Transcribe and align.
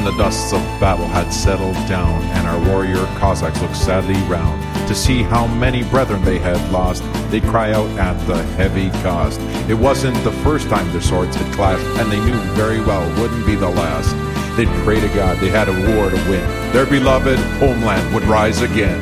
When 0.00 0.16
the 0.16 0.22
dusts 0.24 0.54
of 0.54 0.62
battle 0.80 1.06
had 1.06 1.30
settled 1.30 1.74
down, 1.86 2.22
and 2.32 2.46
our 2.48 2.58
warrior 2.70 3.04
Cossacks 3.18 3.60
looked 3.60 3.76
sadly 3.76 4.14
round 4.30 4.58
to 4.88 4.94
see 4.94 5.22
how 5.22 5.46
many 5.46 5.82
brethren 5.82 6.24
they 6.24 6.38
had 6.38 6.56
lost, 6.72 7.02
they 7.30 7.42
cry 7.42 7.72
out 7.72 7.86
at 7.98 8.14
the 8.26 8.42
heavy 8.54 8.88
cost. 9.02 9.38
It 9.68 9.74
wasn't 9.74 10.16
the 10.24 10.32
first 10.32 10.70
time 10.70 10.90
their 10.92 11.02
swords 11.02 11.36
had 11.36 11.52
clashed, 11.52 11.84
and 12.00 12.10
they 12.10 12.18
knew 12.18 12.40
very 12.54 12.80
well 12.80 13.06
wouldn't 13.20 13.44
be 13.44 13.56
the 13.56 13.68
last. 13.68 14.16
They'd 14.56 14.68
pray 14.84 15.00
to 15.00 15.08
God 15.08 15.36
they 15.36 15.50
had 15.50 15.68
a 15.68 15.94
war 15.94 16.08
to 16.08 16.30
win. 16.30 16.48
Their 16.72 16.86
beloved 16.86 17.38
homeland 17.58 18.14
would 18.14 18.24
rise 18.24 18.62
again. 18.62 18.98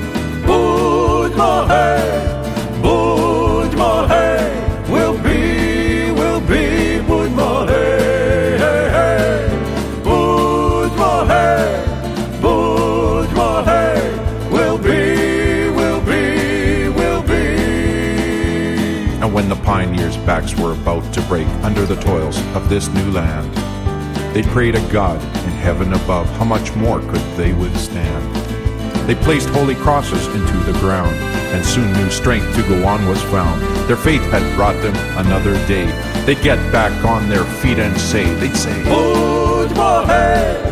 Bud 0.49 1.37
Maher, 1.37 2.83
backs 20.29 20.55
were 20.57 20.73
about 20.73 21.15
to 21.15 21.23
break 21.23 21.47
under 21.65 21.87
the 21.87 21.97
toils 22.03 22.39
of 22.55 22.69
this 22.69 22.89
new 22.89 23.11
land. 23.13 23.51
They 24.35 24.43
prayed 24.43 24.75
a 24.75 24.93
God 24.93 25.19
in 25.23 25.53
heaven 25.65 25.95
above, 25.95 26.29
how 26.37 26.45
much 26.45 26.75
more 26.75 27.01
could 27.01 27.25
they 27.39 27.55
withstand? 27.55 28.37
They 29.09 29.15
placed 29.15 29.49
holy 29.49 29.75
crosses 29.75 30.27
into 30.27 30.59
the 30.71 30.79
ground, 30.81 31.17
and 31.55 31.65
soon 31.65 31.91
new 31.95 32.11
strength 32.11 32.55
to 32.57 32.63
go 32.69 32.87
on 32.87 33.09
was 33.09 33.23
found. 33.33 33.63
Their 33.89 33.97
faith 33.97 34.21
had 34.25 34.45
brought 34.55 34.77
them 34.83 34.95
another 35.17 35.55
day. 35.67 35.87
They 36.27 36.35
get 36.35 36.59
back 36.71 36.93
on 37.07 37.31
their 37.31 37.45
feet 37.45 37.79
and 37.79 37.99
say, 37.99 38.25
they 38.35 38.53
say, 38.53 38.83
Budwahe, 38.83 40.63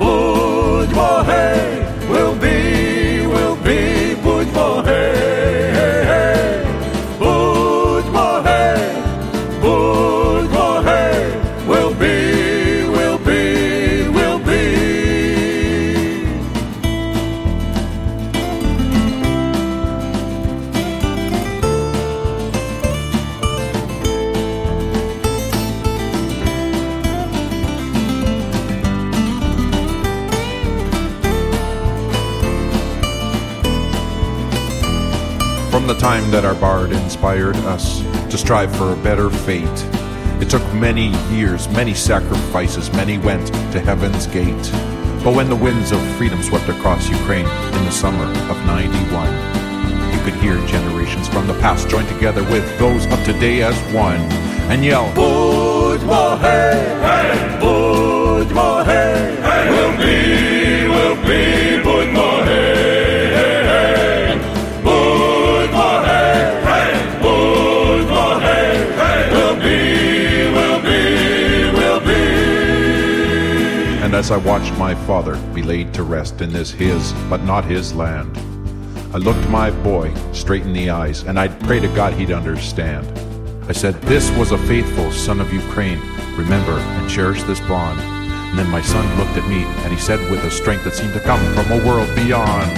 Budwahe 0.00 2.10
will 2.10 2.34
be 2.40 2.65
time 36.06 36.30
that 36.30 36.44
our 36.44 36.54
bard 36.54 36.92
inspired 36.92 37.56
us 37.74 37.98
to 38.30 38.38
strive 38.38 38.70
for 38.76 38.92
a 38.92 38.96
better 39.02 39.28
fate. 39.28 39.78
It 40.40 40.48
took 40.48 40.62
many 40.72 41.08
years, 41.34 41.68
many 41.70 41.94
sacrifices, 41.94 42.92
many 42.92 43.18
went 43.18 43.48
to 43.72 43.80
heaven's 43.80 44.28
gate. 44.28 44.66
But 45.24 45.34
when 45.34 45.48
the 45.48 45.56
winds 45.56 45.90
of 45.90 46.00
freedom 46.16 46.40
swept 46.44 46.68
across 46.68 47.08
Ukraine 47.08 47.48
in 47.76 47.84
the 47.84 47.90
summer 47.90 48.22
of 48.52 48.56
91, 48.66 49.26
you 50.12 50.20
could 50.22 50.34
hear 50.40 50.64
generations 50.68 51.26
from 51.26 51.48
the 51.48 51.54
past 51.54 51.88
join 51.88 52.06
together 52.06 52.44
with 52.44 52.64
those 52.78 53.04
of 53.06 53.18
today 53.24 53.62
as 53.62 53.76
one 53.92 54.20
and 54.70 54.84
yell, 54.84 55.12
Budmo 55.14 56.38
hey, 56.38 56.86
hey, 57.02 57.58
Budmo 57.58 58.84
hey, 58.84 59.40
hey, 59.42 59.70
we'll 59.72 59.96
be, 59.98 60.88
we'll 60.88 61.26
be. 61.26 61.65
as 74.16 74.30
I 74.30 74.38
watched 74.38 74.72
my 74.78 74.94
father 74.94 75.36
be 75.52 75.62
laid 75.62 75.92
to 75.92 76.02
rest 76.02 76.40
in 76.40 76.50
this 76.50 76.70
his, 76.70 77.12
but 77.28 77.42
not 77.42 77.66
his 77.66 77.94
land, 77.94 78.34
I 79.14 79.18
looked 79.18 79.46
my 79.50 79.70
boy 79.70 80.14
straight 80.32 80.62
in 80.62 80.72
the 80.72 80.88
eyes, 80.88 81.24
and 81.24 81.38
I'd 81.38 81.60
pray 81.60 81.80
to 81.80 81.88
God 81.88 82.14
he'd 82.14 82.30
understand. 82.30 83.06
I 83.68 83.72
said, 83.72 84.00
This 84.02 84.30
was 84.38 84.52
a 84.52 84.58
faithful 84.58 85.12
son 85.12 85.38
of 85.38 85.52
Ukraine. 85.52 86.00
Remember 86.34 86.78
and 86.78 87.10
cherish 87.10 87.42
this 87.42 87.60
bond. 87.60 88.00
And 88.00 88.58
then 88.58 88.70
my 88.70 88.80
son 88.80 89.06
looked 89.18 89.36
at 89.36 89.46
me, 89.50 89.64
and 89.84 89.92
he 89.92 89.98
said 89.98 90.18
with 90.30 90.42
a 90.44 90.50
strength 90.50 90.84
that 90.84 90.94
seemed 90.94 91.12
to 91.12 91.20
come 91.20 91.40
from 91.52 91.78
a 91.78 91.84
world 91.86 92.08
beyond, 92.16 92.70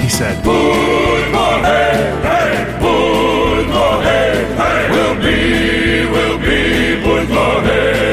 He 0.00 0.08
said, 0.08 0.42
Budmahe, 0.42 2.22
hey, 2.24 2.78
Budmahe, 2.80 4.08
hey, 4.60 4.90
will 4.94 5.16
be, 5.20 6.10
will 6.10 6.38
be, 6.38 7.04
Budmahe. 7.04 8.05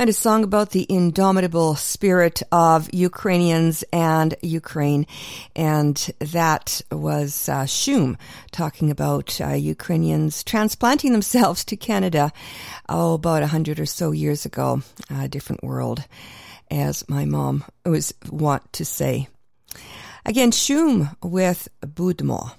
And 0.00 0.08
a 0.08 0.14
song 0.14 0.44
about 0.44 0.70
the 0.70 0.86
indomitable 0.88 1.74
spirit 1.74 2.42
of 2.50 2.88
Ukrainians 2.90 3.84
and 3.92 4.34
Ukraine. 4.40 5.06
And 5.54 5.94
that 6.20 6.80
was 6.90 7.50
uh, 7.50 7.66
Shum 7.66 8.16
talking 8.50 8.90
about 8.90 9.38
uh, 9.42 9.48
Ukrainians 9.48 10.42
transplanting 10.42 11.12
themselves 11.12 11.66
to 11.66 11.76
Canada, 11.76 12.32
oh, 12.88 13.12
about 13.12 13.42
a 13.42 13.48
hundred 13.48 13.78
or 13.78 13.84
so 13.84 14.12
years 14.12 14.46
ago. 14.46 14.80
A 15.10 15.28
different 15.28 15.62
world, 15.62 16.02
as 16.70 17.06
my 17.06 17.26
mom 17.26 17.64
was 17.84 18.14
wont 18.30 18.72
to 18.72 18.86
say. 18.86 19.28
Again, 20.24 20.50
Shum 20.50 21.14
with 21.22 21.68
Budmo. 21.84 22.52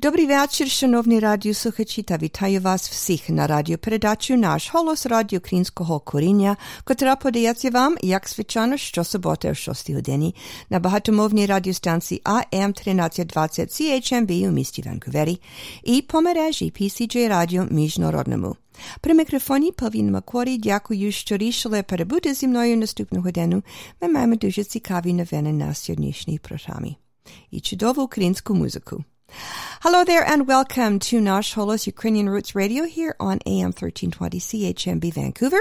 Dobry 0.00 0.26
večer, 0.26 0.68
šanovni 0.68 1.20
radiosuhačita. 1.20 2.16
Vitaju 2.16 2.60
vas 2.60 2.90
vsih 2.90 3.30
na 3.30 3.46
radio 3.46 3.78
predaču 3.78 4.36
Naš 4.36 4.68
holos 4.68 5.06
radio 5.06 5.40
Krinskog 5.40 6.04
korinja, 6.04 6.56
kotera 6.84 7.16
podajaci 7.16 7.70
vam, 7.70 7.94
jak 8.02 8.28
svečano, 8.28 8.78
što 8.78 9.04
sobote 9.04 9.50
u 9.50 9.54
šosti 9.54 9.94
hodeni 9.94 10.32
na 10.68 10.78
bahatomovni 10.78 11.46
radiostanci 11.46 12.20
AM 12.24 12.72
1320 12.72 13.68
CHMB 13.68 14.30
u 14.48 14.52
misti 14.52 14.82
Vancouveri 14.86 15.36
i 15.82 16.02
po 16.02 16.20
mreži 16.20 16.70
PCJ 16.70 17.28
radio 17.28 17.66
Mižnorodnemu. 17.70 18.54
При 19.00 19.14
мікрофоні 19.14 19.72
Павін 19.72 20.10
Макорі 20.10 20.58
дякую, 20.58 21.12
що 21.12 21.36
рішили 21.36 21.82
перебути 21.82 22.34
зі 22.34 22.48
мною 22.48 22.76
наступного 22.76 23.30
дня. 23.30 23.62
Ми 24.02 24.08
маємо 24.08 24.36
дуже 24.36 24.64
цікаві 24.64 25.12
новини 25.12 25.52
на 25.52 25.74
сьогоднішній 25.74 26.38
програмі. 26.38 26.96
І 27.50 27.60
чудову 27.60 28.02
українську 28.02 28.54
музику. 28.54 29.04
Hello 29.82 30.02
there 30.02 30.24
and 30.24 30.48
welcome 30.48 30.98
to 30.98 31.20
Nash 31.20 31.54
Holos 31.54 31.86
Ukrainian 31.86 32.28
Roots 32.28 32.56
Radio 32.56 32.82
here 32.82 33.14
on 33.20 33.38
AM 33.46 33.70
1320 33.70 34.40
CHMB 34.40 35.14
Vancouver 35.14 35.60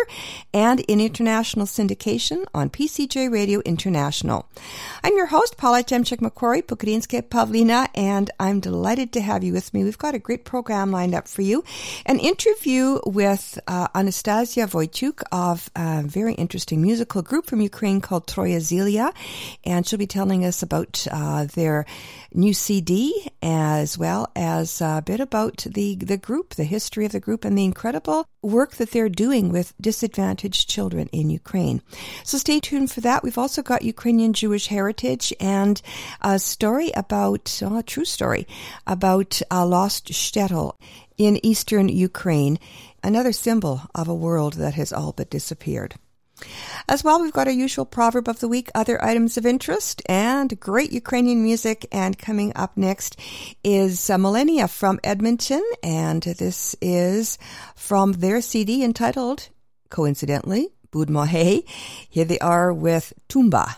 and 0.51 0.79
in 0.79 0.99
international 0.99 1.67
syndication 1.67 2.43
on 2.51 2.71
PCJ 2.71 3.31
Radio 3.31 3.59
International. 3.59 4.49
I'm 5.03 5.15
your 5.15 5.27
host, 5.27 5.55
Paula 5.55 5.83
Temchik 5.83 6.19
Macquarie, 6.19 6.63
Pukrinske 6.63 7.21
Pavlina, 7.29 7.89
and 7.93 8.31
I'm 8.39 8.59
delighted 8.59 9.13
to 9.13 9.21
have 9.21 9.43
you 9.43 9.53
with 9.53 9.71
me. 9.71 9.83
We've 9.83 9.99
got 9.99 10.15
a 10.15 10.19
great 10.19 10.45
program 10.45 10.91
lined 10.91 11.13
up 11.13 11.27
for 11.27 11.43
you. 11.43 11.63
An 12.07 12.17
interview 12.17 12.99
with 13.05 13.59
uh, 13.67 13.87
Anastasia 13.93 14.61
Wojciuk 14.61 15.21
of 15.31 15.69
a 15.75 16.01
very 16.01 16.33
interesting 16.33 16.81
musical 16.81 17.21
group 17.21 17.45
from 17.45 17.61
Ukraine 17.61 18.01
called 18.01 18.25
Troya 18.25 19.13
and 19.63 19.87
she'll 19.87 19.99
be 19.99 20.07
telling 20.07 20.43
us 20.43 20.63
about 20.63 21.05
uh, 21.11 21.45
their 21.45 21.85
new 22.33 22.53
CD 22.53 23.29
as 23.57 23.97
well 23.97 24.31
as 24.35 24.81
a 24.81 25.01
bit 25.03 25.19
about 25.19 25.57
the, 25.57 25.95
the 25.95 26.17
group, 26.17 26.53
the 26.53 26.63
history 26.63 27.05
of 27.05 27.11
the 27.11 27.19
group, 27.19 27.43
and 27.43 27.57
the 27.57 27.65
incredible 27.65 28.27
work 28.43 28.75
that 28.75 28.91
they're 28.91 29.09
doing 29.09 29.51
with 29.51 29.73
disadvantaged 29.81 30.69
children 30.69 31.09
in 31.11 31.31
Ukraine. 31.31 31.81
So 32.23 32.37
stay 32.37 32.59
tuned 32.59 32.91
for 32.91 33.01
that. 33.01 33.23
We've 33.23 33.37
also 33.37 33.63
got 33.63 33.81
Ukrainian 33.81 34.33
Jewish 34.33 34.67
heritage 34.67 35.33
and 35.39 35.81
a 36.21 36.37
story 36.37 36.91
about, 36.95 37.59
oh, 37.63 37.79
a 37.79 37.83
true 37.83 38.05
story, 38.05 38.47
about 38.85 39.41
a 39.49 39.65
lost 39.65 40.11
shtetl 40.11 40.75
in 41.17 41.43
eastern 41.43 41.89
Ukraine, 41.89 42.59
another 43.03 43.31
symbol 43.31 43.81
of 43.95 44.07
a 44.07 44.15
world 44.15 44.53
that 44.53 44.75
has 44.75 44.93
all 44.93 45.13
but 45.13 45.31
disappeared. 45.31 45.95
As 46.87 47.03
well, 47.03 47.21
we've 47.21 47.33
got 47.33 47.47
our 47.47 47.53
usual 47.53 47.85
proverb 47.85 48.27
of 48.27 48.39
the 48.39 48.47
week, 48.47 48.69
other 48.73 49.03
items 49.03 49.37
of 49.37 49.45
interest, 49.45 50.01
and 50.07 50.59
great 50.59 50.91
Ukrainian 50.91 51.43
music. 51.43 51.85
And 51.91 52.17
coming 52.17 52.53
up 52.55 52.77
next 52.77 53.19
is 53.63 54.09
uh, 54.09 54.17
Millennia 54.17 54.67
from 54.67 54.99
Edmonton, 55.03 55.63
and 55.83 56.23
this 56.23 56.75
is 56.81 57.37
from 57.75 58.13
their 58.13 58.41
CD 58.41 58.83
entitled, 58.83 59.49
coincidentally, 59.89 60.69
Budmohe. 60.91 61.67
Here 62.09 62.25
they 62.25 62.39
are 62.39 62.73
with 62.73 63.13
Tumba. 63.27 63.77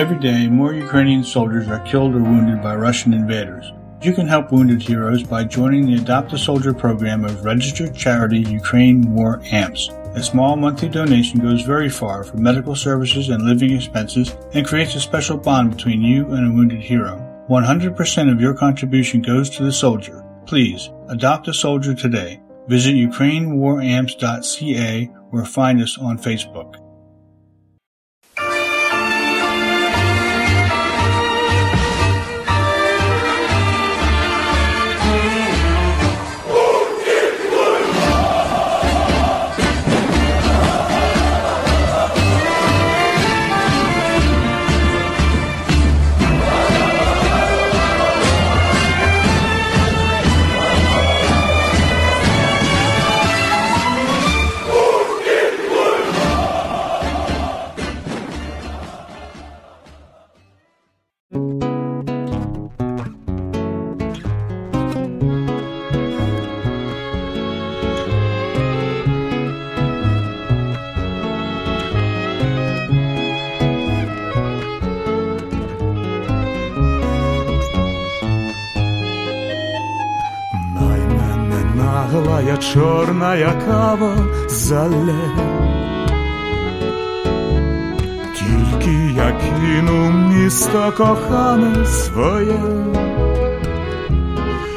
Every 0.00 0.18
day, 0.18 0.48
more 0.48 0.72
Ukrainian 0.72 1.22
soldiers 1.22 1.68
are 1.68 1.80
killed 1.80 2.14
or 2.14 2.22
wounded 2.22 2.62
by 2.62 2.74
Russian 2.74 3.12
invaders. 3.12 3.70
You 4.00 4.14
can 4.14 4.26
help 4.26 4.50
wounded 4.50 4.80
heroes 4.80 5.22
by 5.22 5.44
joining 5.44 5.84
the 5.84 5.96
Adopt 5.96 6.32
a 6.32 6.38
Soldier 6.38 6.72
program 6.72 7.22
of 7.22 7.44
registered 7.44 7.94
charity 7.94 8.38
Ukraine 8.38 9.12
War 9.12 9.42
AMPS. 9.52 9.90
A 10.14 10.22
small 10.22 10.56
monthly 10.56 10.88
donation 10.88 11.40
goes 11.40 11.60
very 11.60 11.90
far 11.90 12.24
for 12.24 12.38
medical 12.38 12.74
services 12.74 13.28
and 13.28 13.42
living 13.42 13.76
expenses 13.76 14.34
and 14.54 14.66
creates 14.66 14.94
a 14.94 15.00
special 15.00 15.36
bond 15.36 15.76
between 15.76 16.00
you 16.00 16.32
and 16.32 16.48
a 16.48 16.50
wounded 16.50 16.80
hero. 16.80 17.20
100% 17.50 18.32
of 18.32 18.40
your 18.40 18.54
contribution 18.54 19.20
goes 19.20 19.50
to 19.50 19.64
the 19.64 19.70
soldier. 19.70 20.24
Please, 20.46 20.88
adopt 21.10 21.48
a 21.48 21.52
soldier 21.52 21.92
today. 21.92 22.40
Visit 22.68 22.94
ukrainewaramps.ca 22.94 25.10
or 25.30 25.44
find 25.44 25.82
us 25.82 25.98
on 25.98 26.16
Facebook. 26.16 26.89
Чорная 83.20 83.52
кава 83.66 84.14
зале. 84.48 85.20
Тільки 88.34 89.12
я 89.16 89.32
кину 89.32 90.10
місто 90.10 90.92
кохане 90.96 91.86
своє, 91.86 92.60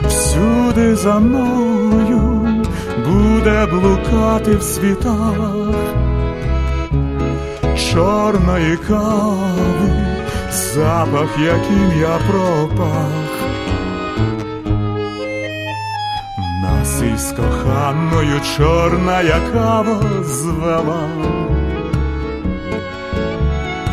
всюди 0.07 0.95
за 0.95 1.19
мною 1.19 2.47
буде 3.07 3.65
блукати 3.65 4.55
в 4.55 4.63
світах 4.63 5.37
чорної 7.91 8.77
кави, 8.77 9.91
запах, 10.51 11.29
яким 11.39 11.99
я 12.01 12.19
пропах. 12.29 13.32
Нас 17.03 17.13
із 17.13 17.31
коханою 17.31 18.41
чорна 18.57 19.23
кава 19.53 20.01
звела. 20.23 21.07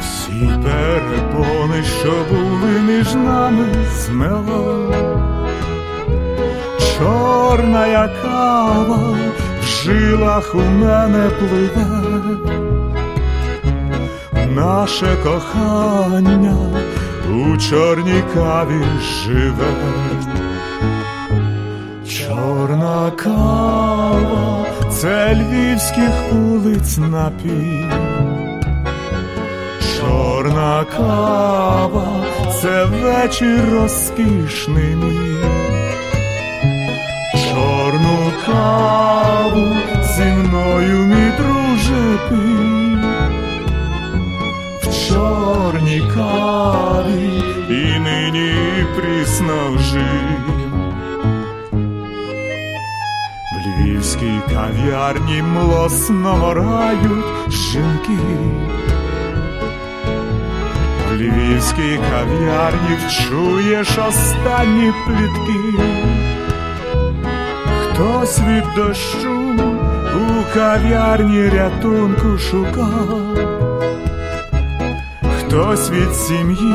Всі 0.01 0.51
перепони, 0.65 1.83
що 2.01 2.13
були 2.31 2.81
між 2.81 3.15
нами, 3.15 3.67
змела. 3.99 4.95
Чорна 6.99 8.09
кава 8.23 9.17
в 9.63 9.67
жилах 9.67 10.55
у 10.55 10.59
мене 10.59 11.31
пливе 11.39 11.87
наше 14.55 15.17
кохання 15.25 16.57
у 17.31 17.57
чорній 17.57 18.23
каві 18.35 18.85
живе, 19.25 19.75
кава 23.25 24.67
це 24.91 25.35
львівських 25.35 26.33
вулиць 26.33 26.99
напій, 26.99 27.85
чорна 29.97 30.85
кава 30.97 32.25
це 32.61 32.85
вечір 32.85 33.61
розкішний 33.73 34.97
мій, 34.97 35.37
чорну 37.35 38.33
каву 38.47 39.67
зі 40.17 40.25
мною 40.25 41.07
мій 41.07 41.33
друже 41.39 42.19
пій 42.29 42.81
чорній 45.09 46.03
каві 46.15 47.43
і 47.69 47.99
нині 47.99 48.55
прісно 48.97 49.79
жив. 49.79 50.50
Львівській 54.21 54.55
кав'ярні 54.55 55.43
млосно 55.43 56.37
морають 56.37 57.53
жінки. 57.53 58.19
В 61.11 61.15
львівській 61.15 62.01
кав'ярні 62.11 62.99
вчуєш 63.07 63.89
останні 64.09 64.93
плітки. 65.07 65.83
Хтось 67.83 68.41
від 68.41 68.65
дощу 68.77 69.55
у 70.17 70.55
кав'ярні 70.55 71.49
рятунку 71.49 72.39
шукав 72.39 73.37
хтось 75.39 75.91
від 75.91 76.15
сім'ї 76.15 76.75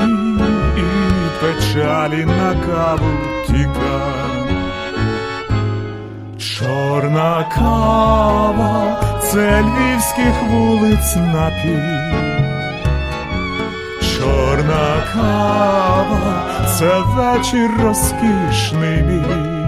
і 0.77 0.83
печалі 1.41 2.25
на 2.25 2.55
каву 2.65 3.11
тіка. 3.47 4.24
Чорна 7.15 7.45
кава 7.55 8.97
це 9.21 9.61
львівських 9.61 10.43
вулиць 10.49 11.15
напій. 11.15 11.79
Чорна 14.01 15.03
кава 15.13 16.43
це 16.77 16.99
вечір 16.99 17.71
розкішний 17.83 19.03
мій. 19.03 19.67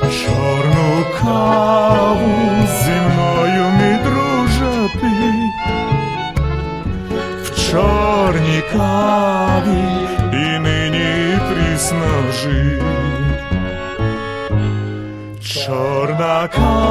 Чорну 0.00 1.04
каву 1.20 2.32
зі 2.82 2.90
мною, 2.90 3.64
мій 3.78 3.98
друже, 4.04 4.88
пій 5.00 5.50
чорній 7.70 8.62
каві 8.72 9.49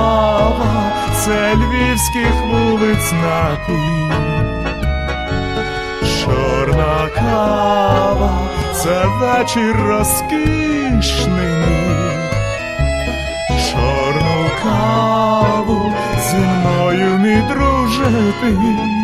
кава 0.09 0.91
це 1.25 1.55
львівських 1.55 2.33
вулиць 2.45 3.11
напій. 3.11 4.13
Чорна 6.23 7.09
кава 7.15 8.31
це 8.73 9.05
вечір 9.05 9.75
розкішний. 9.87 11.63
Чорну 13.71 14.49
каву 14.63 15.93
зі 16.29 16.37
мною, 16.37 17.17
мій 17.17 17.41
друже, 17.49 18.33
пий 18.41 18.98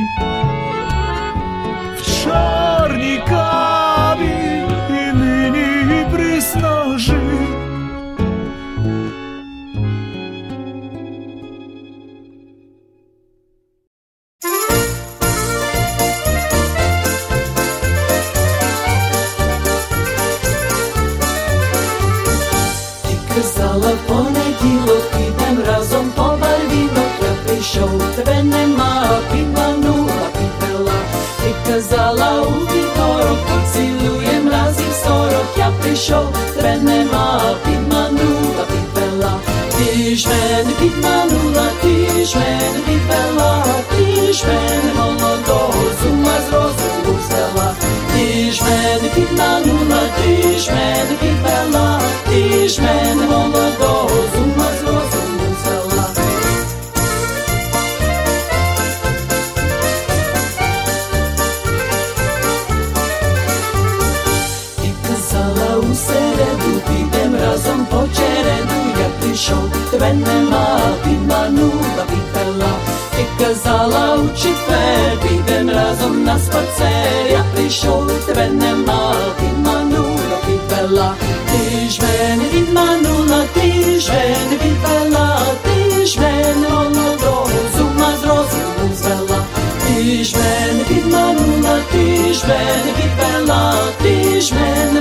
u 65.96 65.98
seredu 65.98 66.72
Idem 67.00 67.36
razom 67.36 67.86
po 67.92 68.02
čeredu. 68.16 68.78
Jak 69.02 69.14
prišel 69.22 69.64
tebe 69.92 70.14
nema 70.14 70.66
Pima 71.04 71.42
nula 71.50 72.04
pitala 72.12 72.72
Ti 73.16 73.24
kazala 73.40 74.18
uči 74.24 74.54
fer 74.66 75.32
Idem 75.32 75.70
razom 75.70 76.24
na 76.24 76.40
spacer 76.40 77.32
Jak 77.32 77.46
prišel 77.56 78.08
tebe 78.26 78.48
nema 78.50 79.14
Pima 79.40 79.78
nula 79.92 80.38
pitala 80.46 81.16
Tiž 81.50 82.00
mene 82.02 82.46
ima 82.62 82.88
nula 83.04 83.42
Tiž 83.54 84.10
mene 84.10 84.56
pitala 84.64 85.28
Tiž 85.64 86.18
mene 86.18 86.68
ono 86.68 87.08
dozu 87.24 87.86
Ma 88.00 88.12
z 88.22 88.24
rozum 88.28 88.76
uzvela 88.92 89.40
Tiž 89.86 90.36
mene 90.36 90.84
ima 91.00 91.26
nula 91.38 91.78
Tiž 91.92 92.38
mene 92.48 92.92
pitala 92.98 93.62
Tiž 94.04 94.52
mene 94.52 95.00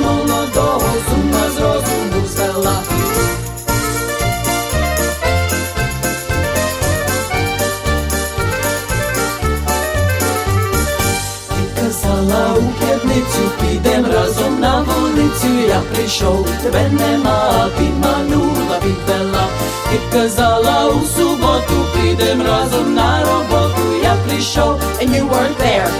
rozumu 0.75 1.45
z 1.55 1.59
rozumu 1.61 2.27
zvela. 2.27 2.77
Ti 11.49 11.65
kazala 11.81 12.55
u 12.59 12.63
pjevnicu, 12.79 13.45
idem 13.73 14.05
razom 14.05 14.61
na 14.61 14.85
volnicu, 14.87 15.69
ja 15.69 15.81
prišao, 15.93 16.45
tebe 16.63 16.83
nema, 16.99 17.69
bi 17.79 17.89
manula 18.01 18.79
videla. 18.85 19.47
Ti 19.91 19.99
kazala 20.13 20.91
u 20.91 21.07
subotu, 21.07 21.99
idem 22.13 22.43
razom 22.43 22.95
na 22.95 23.23
robotu, 23.23 23.85
and 25.01 25.15
you 25.15 25.27
weren't 25.27 25.59
there. 25.59 25.91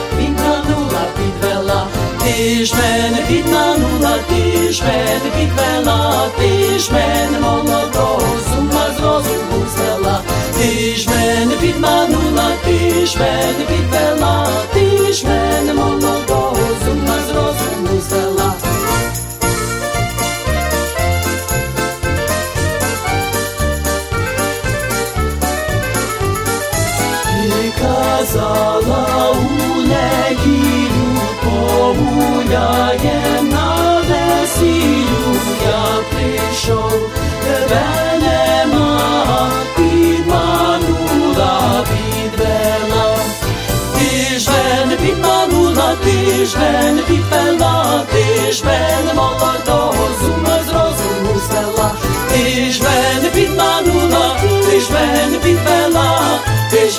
Tishmen 2.35 3.15
bitnanu 3.29 3.91
da 4.03 4.15
tishmen 4.29 5.23
bitvela 5.35 5.99
tishmen 6.39 7.33
moloto 7.43 8.09
sumaz 8.47 8.97
rozu 9.03 9.39
buzela 9.51 10.17
Tishmen 10.59 11.49
bitmanu 11.63 12.23
da 12.37 12.49
tishmen 12.65 13.57
bitvela 13.71 14.35
tishmen 14.75 15.77
moloto 15.77 16.14
погуляє 31.85 33.43
на 33.43 34.01
весію, 34.09 35.37
я 35.67 35.85
прийшов, 36.11 37.11
тебе 37.45 37.85
нема, 38.21 39.51
підманула, 39.77 41.85
підвела, 41.89 43.17
ти 43.99 44.39
ж 44.39 44.51
мене 44.51 44.97
підманула, 44.97 45.97
ти 46.05 46.47
ж 46.47 46.59
мене 46.59 47.03
підвела, 47.03 48.03
ти 48.13 48.53
ж 48.53 48.65
мене 48.65 49.15
молодого 49.15 50.09
зума 50.21 50.59
з 50.67 50.69
розуму 50.69 51.41
звела, 51.49 51.91
ти 52.29 52.71
підманула, 53.31 54.37
ти 54.71 54.81
підвела, 55.39 56.21
ти 56.71 56.91
ж. 56.91 56.95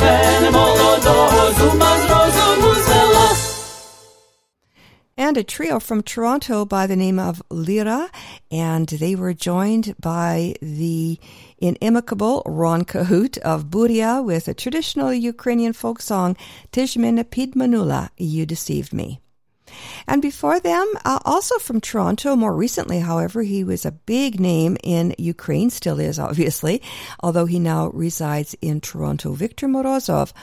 And 5.25 5.38
a 5.38 5.43
trio 5.43 5.79
from 5.79 6.03
Toronto 6.03 6.65
by 6.65 6.85
the 6.85 6.95
name 6.95 7.17
of 7.17 7.41
Lira, 7.49 8.11
and 8.51 8.88
they 8.88 9.15
were 9.15 9.33
joined 9.33 9.95
by 9.99 10.53
the 10.61 11.19
inimicable 11.59 12.43
Ron 12.45 12.85
Cahute 12.85 13.39
of 13.39 13.71
Buria 13.71 14.23
with 14.23 14.47
a 14.47 14.53
traditional 14.53 15.11
Ukrainian 15.11 15.73
folk 15.73 15.99
song, 15.99 16.38
Tishmin 16.71 17.23
Pidmanula, 17.23 18.11
You 18.17 18.45
Deceived 18.45 18.93
Me. 18.93 19.19
And 20.07 20.21
before 20.21 20.59
them, 20.59 20.93
uh, 21.03 21.17
also 21.25 21.57
from 21.57 21.81
Toronto, 21.81 22.35
more 22.35 22.55
recently, 22.55 22.99
however, 22.99 23.41
he 23.41 23.63
was 23.63 23.83
a 23.83 23.91
big 23.91 24.39
name 24.39 24.77
in 24.83 25.15
Ukraine, 25.17 25.71
still 25.71 25.99
is 25.99 26.19
obviously, 26.29 26.83
although 27.19 27.47
he 27.47 27.57
now 27.57 27.89
resides 27.89 28.55
in 28.61 28.79
Toronto. 28.79 29.33
Victor 29.33 29.67
Morozov 29.67 30.33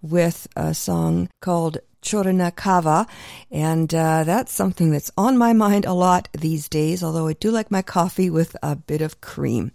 with 0.00 0.48
a 0.56 0.72
song 0.72 1.28
called 1.42 1.76
Chorina 2.02 2.54
Kava, 2.54 3.06
and 3.50 3.92
uh, 3.94 4.24
that's 4.24 4.52
something 4.52 4.90
that's 4.90 5.10
on 5.16 5.36
my 5.36 5.52
mind 5.52 5.84
a 5.84 5.92
lot 5.92 6.28
these 6.32 6.68
days, 6.68 7.02
although 7.02 7.28
I 7.28 7.34
do 7.34 7.50
like 7.50 7.70
my 7.70 7.82
coffee 7.82 8.30
with 8.30 8.56
a 8.62 8.76
bit 8.76 9.00
of 9.00 9.20
cream. 9.20 9.72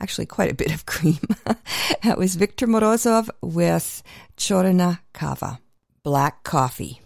Actually, 0.00 0.26
quite 0.26 0.50
a 0.50 0.54
bit 0.54 0.72
of 0.72 0.86
cream. 0.86 1.18
that 2.02 2.18
was 2.18 2.36
Victor 2.36 2.66
Morozov 2.66 3.28
with 3.40 4.02
Chorina 4.36 5.00
Kava, 5.12 5.60
black 6.02 6.44
coffee. 6.44 7.00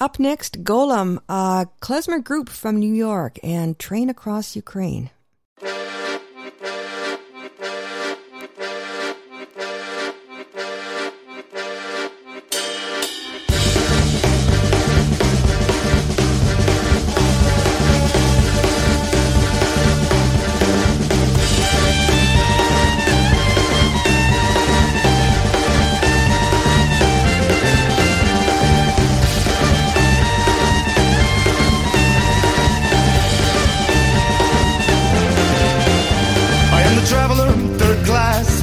Up 0.00 0.18
next, 0.18 0.64
Golem, 0.64 1.18
a 1.28 1.66
klezmer 1.80 2.22
group 2.22 2.48
from 2.48 2.78
New 2.78 2.92
York, 2.92 3.38
and 3.42 3.78
Train 3.78 4.08
Across 4.08 4.56
Ukraine. 4.56 5.10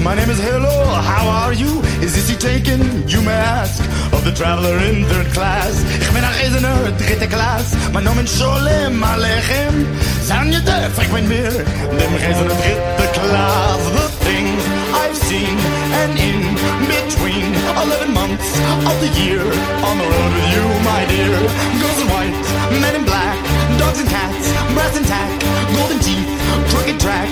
My 0.04 0.16
name 0.16 0.30
is 0.30 0.40
Hello, 0.40 0.86
how 1.02 1.28
are 1.28 1.54
you? 1.54 1.82
Is 2.02 2.14
this 2.16 2.30
you 2.30 2.38
taken? 2.38 3.08
You 3.08 3.22
may 3.22 3.34
ask. 3.34 3.82
Of 4.14 4.24
the 4.24 4.32
traveler 4.32 4.78
in 4.78 5.06
third 5.06 5.28
class. 5.34 5.84
Ich 6.00 6.10
bin 6.14 6.24
ein 6.24 6.34
Reisener, 6.40 6.92
dritte 6.98 7.28
Klasse. 7.28 7.76
Mein 7.94 8.04
Name 8.04 8.22
ist 8.22 8.38
Sholem 8.38 9.04
Aleichem. 9.04 9.86
Sagen 10.24 10.52
you 10.54 10.60
der, 10.62 10.90
frag 10.92 11.12
mit 11.12 11.28
mir. 11.28 11.50
Dem 11.52 12.14
Reisener, 12.24 12.56
dritte 12.56 13.20
Klasse. 13.20 13.90
The 13.98 14.08
things 14.26 14.64
I've 14.94 15.18
seen 15.28 15.58
and 16.02 16.14
in 16.20 16.56
between 16.88 17.54
11 17.76 18.14
months 18.14 18.48
of 18.86 18.96
the 19.02 19.10
year. 19.20 19.42
On 19.84 19.98
the 19.98 20.06
road 20.06 20.32
with 20.38 20.50
you, 20.56 20.66
my 20.86 21.06
dear. 21.10 21.36
Girls 21.82 22.00
in 22.02 22.08
white, 22.14 22.38
men 22.82 22.96
in 22.96 23.04
black. 23.04 23.38
Dogs 23.80 24.00
and 24.00 24.10
cats, 24.10 24.48
brass 24.74 24.96
and 24.96 25.08
tack. 25.08 25.30
Golden 25.76 26.00
teeth, 26.00 26.30
crooked 26.70 27.00
track. 27.00 27.30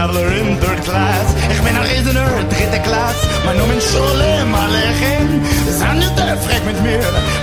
Of 0.00 0.14
the 0.14 0.20
traveler 0.20 0.32
in 0.32 0.58
third 0.60 0.82
class. 0.82 1.34
Ich 1.52 1.60
bin 1.60 1.76
ein 1.76 1.82
Reisener, 1.82 2.26
dritte 2.48 2.80
Klasse. 2.82 3.26
Mein 3.44 3.58
Name 3.58 3.74
ist 3.74 3.92
Sholem 3.92 4.54
Aleichem. 4.54 5.42
San 5.78 6.00
you 6.00 6.08
der, 6.16 6.38
frag 6.38 6.64
mit 6.64 6.82
mir. 6.82 7.00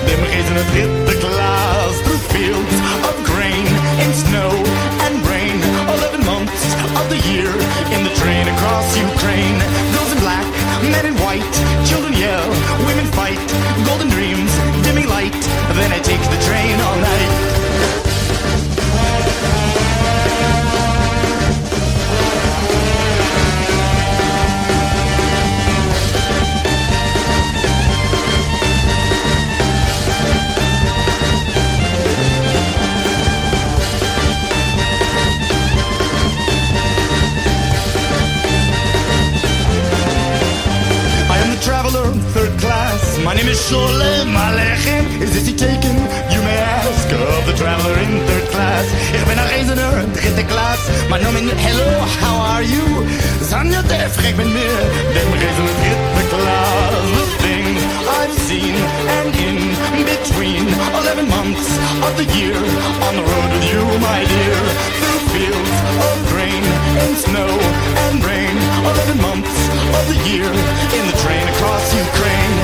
Dem 0.08 0.24
Reisener, 0.24 0.64
dritte 0.74 1.07
My 43.70 44.56
name 44.56 45.08
is. 45.20 45.28
Is 45.28 45.34
this 45.34 45.48
he 45.48 45.54
taken? 45.54 45.96
You 46.32 46.40
may 46.40 46.56
ask 46.56 47.12
of 47.12 47.46
the 47.48 47.52
traveler 47.52 48.00
in 48.00 48.26
third 48.26 48.48
class. 48.50 48.86
Ich 49.14 49.26
bin 49.26 49.38
ein 49.38 49.46
Reisener, 49.46 50.06
dritte 50.14 50.46
Klasse. 50.46 50.90
Mein 51.10 51.22
Name 51.22 51.40
ist 51.40 51.60
Hello, 51.60 52.00
how 52.24 52.38
are 52.56 52.64
you? 52.64 53.04
Sanja 53.42 53.82
der 53.82 54.10
frag 54.10 54.38
mit 54.38 54.48
mir, 54.48 54.72
dem 55.16 55.30
Reisener 55.36 55.76
dritte 55.84 56.24
Klasse. 56.32 56.96
The 57.12 57.28
things 57.44 57.82
I've 58.08 58.36
seen 58.48 58.76
and 59.20 59.36
in 59.36 59.60
between 60.16 60.64
11 61.04 61.28
months 61.28 61.68
of 62.08 62.16
the 62.16 62.28
year. 62.40 62.56
On 62.56 63.16
the 63.20 63.26
road 63.32 63.50
with 63.52 63.68
you, 63.68 63.84
my 64.00 64.24
dear. 64.24 64.56
Through 64.96 65.22
fields 65.36 65.78
of 66.08 66.16
grain 66.32 66.64
and 67.04 67.18
snow 67.18 67.52
and 68.08 68.24
rain. 68.24 68.56
11 68.96 69.22
months 69.22 69.56
of 70.00 70.08
the 70.08 70.20
year 70.30 70.48
in 70.48 71.04
the 71.12 71.18
train 71.20 71.46
across 71.52 71.84
Ukraine, 71.94 72.56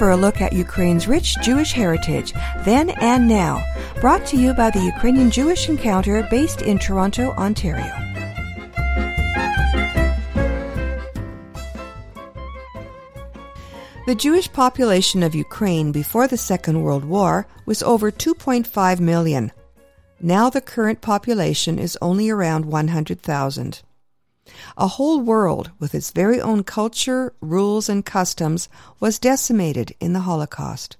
for 0.00 0.12
a 0.12 0.16
look 0.16 0.40
at 0.40 0.54
Ukraine's 0.54 1.06
rich 1.06 1.36
Jewish 1.42 1.72
heritage, 1.72 2.32
then 2.64 2.88
and 2.88 3.28
now, 3.28 3.62
brought 4.00 4.24
to 4.28 4.38
you 4.38 4.54
by 4.54 4.70
the 4.70 4.80
Ukrainian 4.80 5.30
Jewish 5.30 5.68
Encounter 5.68 6.26
based 6.30 6.62
in 6.62 6.78
Toronto, 6.78 7.32
Ontario. 7.32 7.92
The 14.06 14.16
Jewish 14.16 14.50
population 14.50 15.22
of 15.22 15.34
Ukraine 15.34 15.92
before 15.92 16.26
the 16.26 16.38
Second 16.38 16.80
World 16.80 17.04
War 17.04 17.46
was 17.66 17.82
over 17.82 18.10
2.5 18.10 19.00
million. 19.00 19.52
Now 20.18 20.48
the 20.48 20.62
current 20.62 21.02
population 21.02 21.78
is 21.78 21.98
only 22.00 22.30
around 22.30 22.64
100,000. 22.64 23.82
A 24.76 24.88
whole 24.88 25.20
world 25.20 25.70
with 25.78 25.94
its 25.94 26.10
very 26.10 26.40
own 26.40 26.64
culture, 26.64 27.34
rules, 27.40 27.88
and 27.88 28.04
customs 28.04 28.68
was 28.98 29.18
decimated 29.18 29.94
in 30.00 30.12
the 30.12 30.20
Holocaust. 30.20 30.96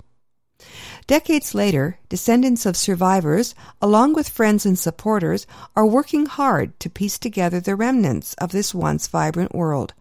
Decades 1.06 1.54
later, 1.54 1.98
descendants 2.08 2.66
of 2.66 2.76
survivors, 2.76 3.54
along 3.80 4.12
with 4.12 4.28
friends 4.28 4.66
and 4.66 4.78
supporters, 4.78 5.46
are 5.74 5.86
working 5.86 6.26
hard 6.26 6.78
to 6.80 6.90
piece 6.90 7.18
together 7.18 7.60
the 7.60 7.74
remnants 7.74 8.34
of 8.34 8.52
this 8.52 8.74
once 8.74 9.08
vibrant 9.08 9.54
world, 9.54 9.94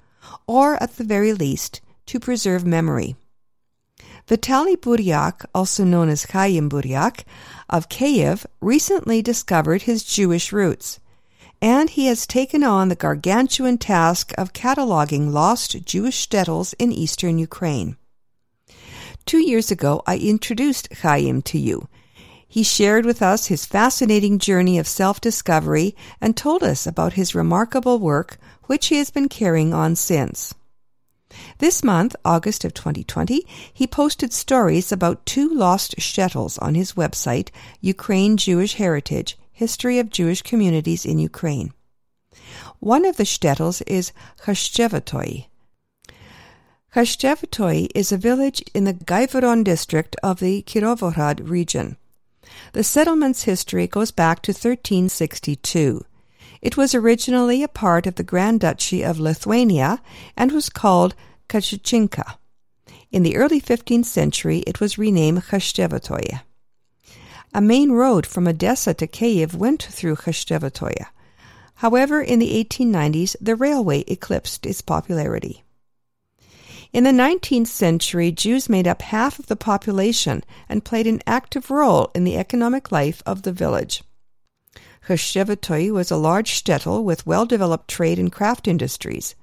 or 0.46 0.82
at 0.84 0.98
the 0.98 1.04
very 1.04 1.34
least, 1.34 1.82
to 2.06 2.20
preserve 2.20 2.66
memory. 2.66 3.16
Vitaly 4.28 4.76
Buryak, 4.76 5.46
also 5.56 5.84
known 5.84 6.10
as 6.10 6.26
Chaim 6.26 6.70
Buryak, 6.70 7.24
of 7.70 7.90
Kiev, 7.90 8.46
recently 8.62 9.22
discovered 9.22 9.84
his 9.84 10.04
Jewish 10.04 10.52
roots, 10.52 11.00
and 11.62 11.90
he 11.90 12.06
has 12.06 12.26
taken 12.26 12.64
on 12.64 12.90
the 12.90 12.96
gargantuan 12.96 13.78
task 13.78 14.34
of 14.38 14.54
cataloging 14.54 15.32
lost 15.32 15.84
Jewish 15.86 16.28
shtetls 16.28 16.74
in 16.80 16.92
eastern 16.92 17.38
Ukraine. 17.38 17.98
Two 19.26 19.40
years 19.40 19.70
ago, 19.70 20.02
I 20.08 20.18
introduced 20.18 20.94
Chaim 21.02 21.42
to 21.44 21.60
you. 21.60 21.88
He 22.48 22.64
shared 22.64 23.06
with 23.06 23.22
us 23.22 23.46
his 23.46 23.66
fascinating 23.66 24.40
journey 24.40 24.80
of 24.80 24.88
self-discovery 24.88 25.96
and 26.20 26.36
told 26.36 26.64
us 26.64 26.88
about 26.88 27.14
his 27.14 27.36
remarkable 27.36 28.00
work, 28.00 28.38
which 28.64 28.88
he 28.88 28.98
has 28.98 29.12
been 29.12 29.30
carrying 29.30 29.72
on 29.74 29.96
since. 29.96 30.56
This 31.60 31.84
month, 31.84 32.16
August 32.26 32.66
of 32.66 32.74
2020, 32.74 33.46
he 33.72 33.86
posted 33.86 34.34
stories 34.34 34.92
about 34.92 35.28
two 35.28 35.48
lost 35.48 35.96
shtetls 35.98 36.60
on 36.60 36.74
his 36.74 36.94
website, 36.94 37.50
Ukraine 37.82 38.36
Jewish 38.36 38.74
Heritage, 38.74 39.38
History 39.60 40.00
of 40.00 40.10
Jewish 40.10 40.42
Communities 40.42 41.06
in 41.06 41.20
Ukraine. 41.20 41.74
One 42.80 43.04
of 43.04 43.18
the 43.18 43.26
shtetls 43.26 43.84
is 43.86 44.14
Khashtevatoy. 44.44 45.48
Khashtevatoy 46.96 47.90
is 47.94 48.14
a 48.14 48.18
village 48.18 48.64
in 48.74 48.86
the 48.86 48.94
Gaivoron 48.94 49.66
district 49.66 50.16
of 50.24 50.40
the 50.40 50.62
Kirovohrad 50.62 51.50
region. 51.50 51.98
The 52.72 52.86
settlement's 52.86 53.44
history 53.44 53.86
goes 53.86 54.12
back 54.12 54.42
to 54.44 54.54
1362. 54.54 56.06
It 56.62 56.78
was 56.78 56.96
originally 56.96 57.62
a 57.62 57.68
part 57.68 58.08
of 58.08 58.16
the 58.16 58.24
Grand 58.24 58.62
Duchy 58.62 59.04
of 59.04 59.20
Lithuania 59.20 60.02
and 60.38 60.54
was 60.54 60.70
called 60.70 61.16
Kachichinka. 61.50 62.38
In 63.12 63.24
the 63.24 63.36
early 63.36 63.60
15th 63.60 64.06
century, 64.06 64.60
it 64.60 64.80
was 64.80 64.98
renamed 64.98 65.44
Khashtevatoye. 65.44 66.44
A 67.52 67.62
main 67.62 67.92
road 67.92 68.28
from 68.28 68.48
Odessa 68.48 68.94
to 68.94 69.08
Kiev 69.08 69.56
went 69.56 69.82
through 69.82 70.18
Khashtevatoye. 70.18 71.06
However, 71.76 72.22
in 72.22 72.38
the 72.38 72.64
1890s, 72.64 73.36
the 73.42 73.56
railway 73.56 74.04
eclipsed 74.08 74.68
its 74.68 74.82
popularity. 74.82 75.64
In 76.94 77.06
the 77.06 77.12
19th 77.12 77.68
century, 77.68 78.32
Jews 78.32 78.70
made 78.70 78.88
up 78.88 79.02
half 79.02 79.40
of 79.40 79.48
the 79.48 79.56
population 79.56 80.44
and 80.68 80.86
played 80.86 81.08
an 81.08 81.22
active 81.26 81.72
role 81.72 82.12
in 82.14 82.24
the 82.24 82.38
economic 82.38 82.92
life 82.92 83.24
of 83.26 83.42
the 83.42 83.52
village. 83.52 84.04
Khashtevatoy 85.08 85.92
was 85.92 86.12
a 86.12 86.18
large 86.18 86.52
shtetl 86.52 87.04
with 87.04 87.26
well-developed 87.26 87.88
trade 87.88 88.20
and 88.20 88.32
craft 88.32 88.68
industries. 88.68 89.34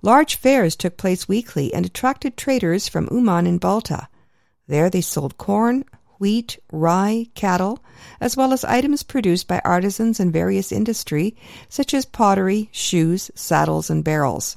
Large 0.00 0.36
fairs 0.36 0.74
took 0.74 0.96
place 0.96 1.28
weekly 1.28 1.72
and 1.74 1.84
attracted 1.84 2.36
traders 2.36 2.88
from 2.88 3.08
Uman 3.10 3.46
and 3.46 3.60
Balta. 3.60 4.08
There 4.66 4.88
they 4.88 5.02
sold 5.02 5.36
corn, 5.36 5.84
wheat, 6.22 6.56
rye, 6.70 7.26
cattle, 7.34 7.80
as 8.20 8.36
well 8.36 8.52
as 8.52 8.62
items 8.62 9.02
produced 9.02 9.48
by 9.48 9.60
artisans 9.64 10.20
in 10.20 10.30
various 10.30 10.70
industry, 10.70 11.34
such 11.68 11.92
as 11.92 12.04
pottery, 12.04 12.68
shoes, 12.70 13.28
saddles, 13.34 13.90
and 13.90 14.04
barrels. 14.04 14.56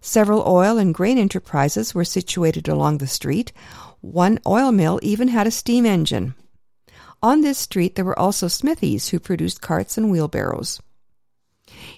Several 0.00 0.42
oil 0.44 0.76
and 0.76 0.92
grain 0.92 1.18
enterprises 1.18 1.94
were 1.94 2.04
situated 2.04 2.66
along 2.66 2.98
the 2.98 3.06
street. 3.06 3.52
One 4.00 4.40
oil 4.44 4.72
mill 4.72 4.98
even 5.02 5.28
had 5.28 5.46
a 5.46 5.52
steam 5.52 5.86
engine. 5.86 6.34
On 7.22 7.42
this 7.42 7.58
street 7.58 7.94
there 7.94 8.04
were 8.04 8.18
also 8.18 8.48
smithies 8.48 9.10
who 9.10 9.20
produced 9.20 9.60
carts 9.60 9.96
and 9.96 10.10
wheelbarrows. 10.10 10.80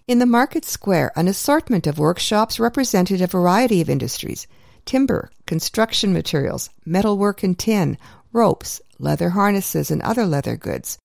In 0.06 0.18
the 0.18 0.26
market 0.26 0.66
square, 0.66 1.10
an 1.16 1.26
assortment 1.26 1.86
of 1.86 1.98
workshops 1.98 2.60
represented 2.60 3.22
a 3.22 3.26
variety 3.26 3.80
of 3.80 3.88
industries 3.88 4.46
timber, 4.88 5.30
construction 5.46 6.14
materials, 6.14 6.70
metalwork 6.86 7.42
and 7.42 7.58
tin, 7.58 7.98
ropes, 8.32 8.80
leather 8.98 9.30
harnesses, 9.30 9.90
and 9.90 10.02
other 10.02 10.26
leather 10.26 10.56
goods. 10.56 10.98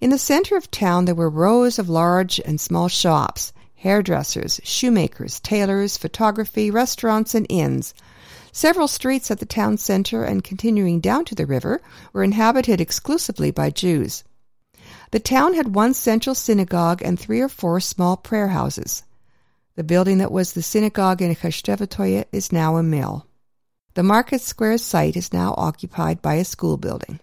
In 0.00 0.10
the 0.10 0.18
center 0.18 0.56
of 0.56 0.70
town, 0.70 1.04
there 1.04 1.14
were 1.14 1.28
rows 1.28 1.78
of 1.78 1.88
large 1.88 2.40
and 2.40 2.60
small 2.60 2.88
shops 2.88 3.52
hairdressers, 3.74 4.60
shoemakers, 4.62 5.40
tailors, 5.40 5.96
photography, 5.96 6.70
restaurants, 6.70 7.34
and 7.34 7.46
inns. 7.48 7.94
Several 8.52 8.88
streets 8.88 9.30
at 9.30 9.38
the 9.38 9.46
town 9.46 9.78
center 9.78 10.22
and 10.22 10.44
continuing 10.44 11.00
down 11.00 11.24
to 11.24 11.34
the 11.34 11.46
river 11.46 11.80
were 12.12 12.22
inhabited 12.22 12.80
exclusively 12.80 13.50
by 13.50 13.70
Jews. 13.70 14.22
The 15.12 15.20
town 15.20 15.54
had 15.54 15.74
one 15.74 15.94
central 15.94 16.34
synagogue 16.34 17.00
and 17.02 17.18
three 17.18 17.40
or 17.40 17.48
four 17.48 17.80
small 17.80 18.16
prayer 18.16 18.48
houses. 18.48 19.02
The 19.76 19.84
building 19.84 20.18
that 20.18 20.32
was 20.32 20.52
the 20.52 20.62
synagogue 20.62 21.22
in 21.22 21.34
Khashtevatoye 21.34 22.26
is 22.32 22.52
now 22.52 22.76
a 22.76 22.82
mill. 22.82 23.26
The 23.94 24.02
market 24.02 24.40
square 24.40 24.78
site 24.78 25.16
is 25.16 25.32
now 25.32 25.54
occupied 25.56 26.22
by 26.22 26.34
a 26.34 26.44
school 26.44 26.76
building. 26.76 27.18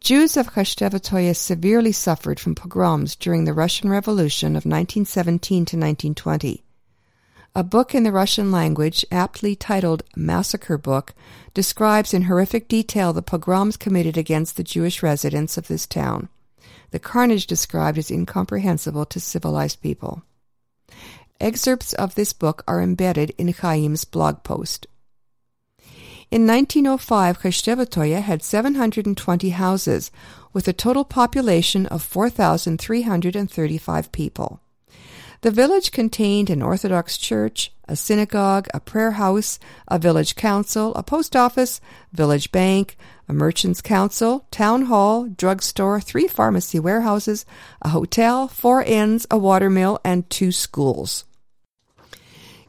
Jews 0.00 0.36
of 0.36 0.52
Khashtevatoye 0.52 1.34
severely 1.34 1.92
suffered 1.92 2.38
from 2.38 2.54
pogroms 2.54 3.16
during 3.16 3.44
the 3.44 3.54
Russian 3.54 3.88
Revolution 3.88 4.48
of 4.48 4.66
1917 4.66 5.56
to 5.64 5.76
1920. 5.76 6.62
A 7.54 7.62
book 7.62 7.94
in 7.94 8.02
the 8.02 8.10
Russian 8.10 8.50
language, 8.50 9.06
aptly 9.12 9.54
titled 9.54 10.02
Massacre 10.16 10.76
Book, 10.76 11.14
describes 11.54 12.12
in 12.12 12.22
horrific 12.22 12.66
detail 12.66 13.12
the 13.12 13.22
pogroms 13.22 13.76
committed 13.76 14.18
against 14.18 14.56
the 14.56 14.64
Jewish 14.64 15.04
residents 15.04 15.56
of 15.56 15.68
this 15.68 15.86
town. 15.86 16.28
The 16.90 16.98
carnage 16.98 17.46
described 17.46 17.96
is 17.96 18.10
incomprehensible 18.10 19.06
to 19.06 19.20
civilized 19.20 19.80
people. 19.80 20.24
Excerpts 21.40 21.92
of 21.92 22.16
this 22.16 22.32
book 22.32 22.64
are 22.66 22.82
embedded 22.82 23.32
in 23.38 23.52
Chaim's 23.52 24.04
blog 24.04 24.42
post. 24.42 24.86
In 26.30 26.46
1905, 26.46 27.40
Khashtevatoye 27.40 28.22
had 28.22 28.42
720 28.42 29.50
houses, 29.50 30.10
with 30.52 30.68
a 30.68 30.72
total 30.72 31.04
population 31.04 31.84
of 31.86 32.02
4,335 32.02 34.12
people. 34.12 34.60
The 35.42 35.50
village 35.50 35.92
contained 35.92 36.48
an 36.48 36.62
Orthodox 36.62 37.18
church, 37.18 37.70
a 37.86 37.96
synagogue, 37.96 38.66
a 38.72 38.80
prayer 38.80 39.10
house, 39.10 39.58
a 39.86 39.98
village 39.98 40.36
council, 40.36 40.94
a 40.94 41.02
post 41.02 41.36
office, 41.36 41.82
village 42.12 42.50
bank, 42.50 42.96
a 43.28 43.34
merchants' 43.34 43.82
council, 43.82 44.46
town 44.50 44.86
hall, 44.86 45.28
drugstore, 45.28 46.00
three 46.00 46.28
pharmacy 46.28 46.80
warehouses, 46.80 47.44
a 47.82 47.90
hotel, 47.90 48.48
four 48.48 48.82
inns, 48.82 49.26
a 49.30 49.36
watermill, 49.36 50.00
and 50.02 50.30
two 50.30 50.50
schools. 50.50 51.26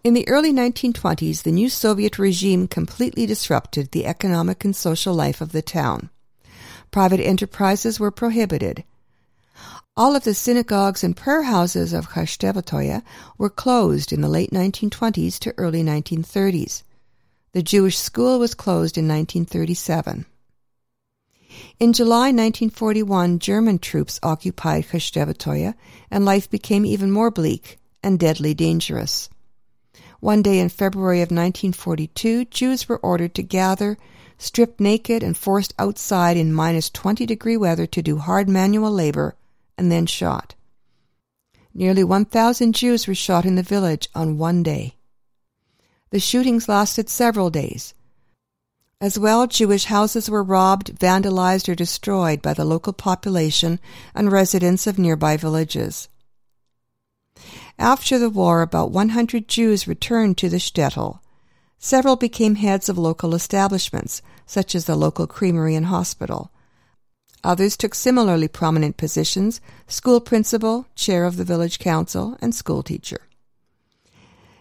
In 0.05 0.13
the 0.13 0.29
early 0.29 0.53
1920s, 0.53 1.41
the 1.41 1.51
new 1.51 1.67
Soviet 1.67 2.19
regime 2.19 2.67
completely 2.67 3.25
disrupted 3.25 3.89
the 3.89 4.05
economic 4.05 4.63
and 4.63 4.75
social 4.75 5.15
life 5.15 5.41
of 5.41 5.51
the 5.51 5.63
town. 5.63 6.11
Private 6.91 7.19
enterprises 7.19 7.99
were 7.99 8.11
prohibited. 8.11 8.83
All 9.97 10.15
of 10.15 10.23
the 10.23 10.35
synagogues 10.35 11.03
and 11.03 11.17
prayer 11.17 11.41
houses 11.41 11.91
of 11.91 12.09
Khashtevatoye 12.09 13.01
were 13.39 13.49
closed 13.49 14.13
in 14.13 14.21
the 14.21 14.29
late 14.29 14.51
1920s 14.51 15.39
to 15.39 15.55
early 15.57 15.81
1930s. 15.81 16.83
The 17.53 17.63
Jewish 17.63 17.97
school 17.97 18.37
was 18.37 18.53
closed 18.53 18.99
in 18.99 19.07
1937. 19.07 20.27
In 21.79 21.93
July 21.93 22.27
1941, 22.27 23.39
German 23.39 23.79
troops 23.79 24.19
occupied 24.21 24.85
Khashtevatoye, 24.85 25.73
and 26.11 26.25
life 26.25 26.47
became 26.47 26.85
even 26.85 27.09
more 27.09 27.31
bleak 27.31 27.79
and 28.03 28.19
deadly 28.19 28.53
dangerous. 28.53 29.29
One 30.25 30.41
day 30.41 30.57
in 30.57 30.69
February 30.69 31.19
of 31.19 31.29
1942, 31.29 32.45
Jews 32.45 32.89
were 32.89 32.97
ordered 32.97 33.35
to 33.35 33.43
gather, 33.43 33.95
stripped 34.39 34.79
naked, 34.79 35.21
and 35.21 35.37
forced 35.37 35.75
outside 35.77 36.35
in 36.35 36.51
minus 36.51 36.89
20 36.89 37.27
degree 37.27 37.55
weather 37.55 37.85
to 37.85 38.01
do 38.01 38.17
hard 38.17 38.49
manual 38.49 38.89
labor, 38.89 39.35
and 39.77 39.91
then 39.91 40.07
shot. 40.07 40.55
Nearly 41.75 42.03
1,000 42.03 42.73
Jews 42.73 43.05
were 43.05 43.13
shot 43.13 43.45
in 43.45 43.53
the 43.53 43.61
village 43.61 44.09
on 44.15 44.39
one 44.39 44.63
day. 44.63 44.95
The 46.09 46.19
shootings 46.19 46.67
lasted 46.67 47.07
several 47.07 47.51
days. 47.51 47.93
As 48.99 49.19
well, 49.19 49.45
Jewish 49.45 49.85
houses 49.85 50.27
were 50.27 50.41
robbed, 50.41 50.97
vandalized, 50.97 51.69
or 51.69 51.75
destroyed 51.75 52.41
by 52.41 52.55
the 52.55 52.65
local 52.65 52.93
population 52.93 53.79
and 54.15 54.31
residents 54.31 54.87
of 54.87 54.97
nearby 54.97 55.37
villages. 55.37 56.09
After 57.77 58.17
the 58.17 58.29
war, 58.29 58.61
about 58.61 58.91
100 58.91 59.47
Jews 59.47 59.87
returned 59.87 60.37
to 60.37 60.49
the 60.49 60.57
shtetl. 60.57 61.19
Several 61.77 62.15
became 62.15 62.55
heads 62.55 62.89
of 62.89 62.97
local 62.97 63.35
establishments, 63.35 64.21
such 64.45 64.75
as 64.75 64.85
the 64.85 64.95
local 64.95 65.27
creamery 65.27 65.75
and 65.75 65.87
hospital. 65.87 66.51
Others 67.43 67.77
took 67.77 67.93
similarly 67.93 68.47
prominent 68.47 68.97
positions 68.97 69.61
school 69.87 70.19
principal, 70.19 70.87
chair 70.95 71.25
of 71.25 71.37
the 71.37 71.43
village 71.43 71.77
council, 71.77 72.37
and 72.41 72.55
school 72.55 72.81
teacher. 72.81 73.21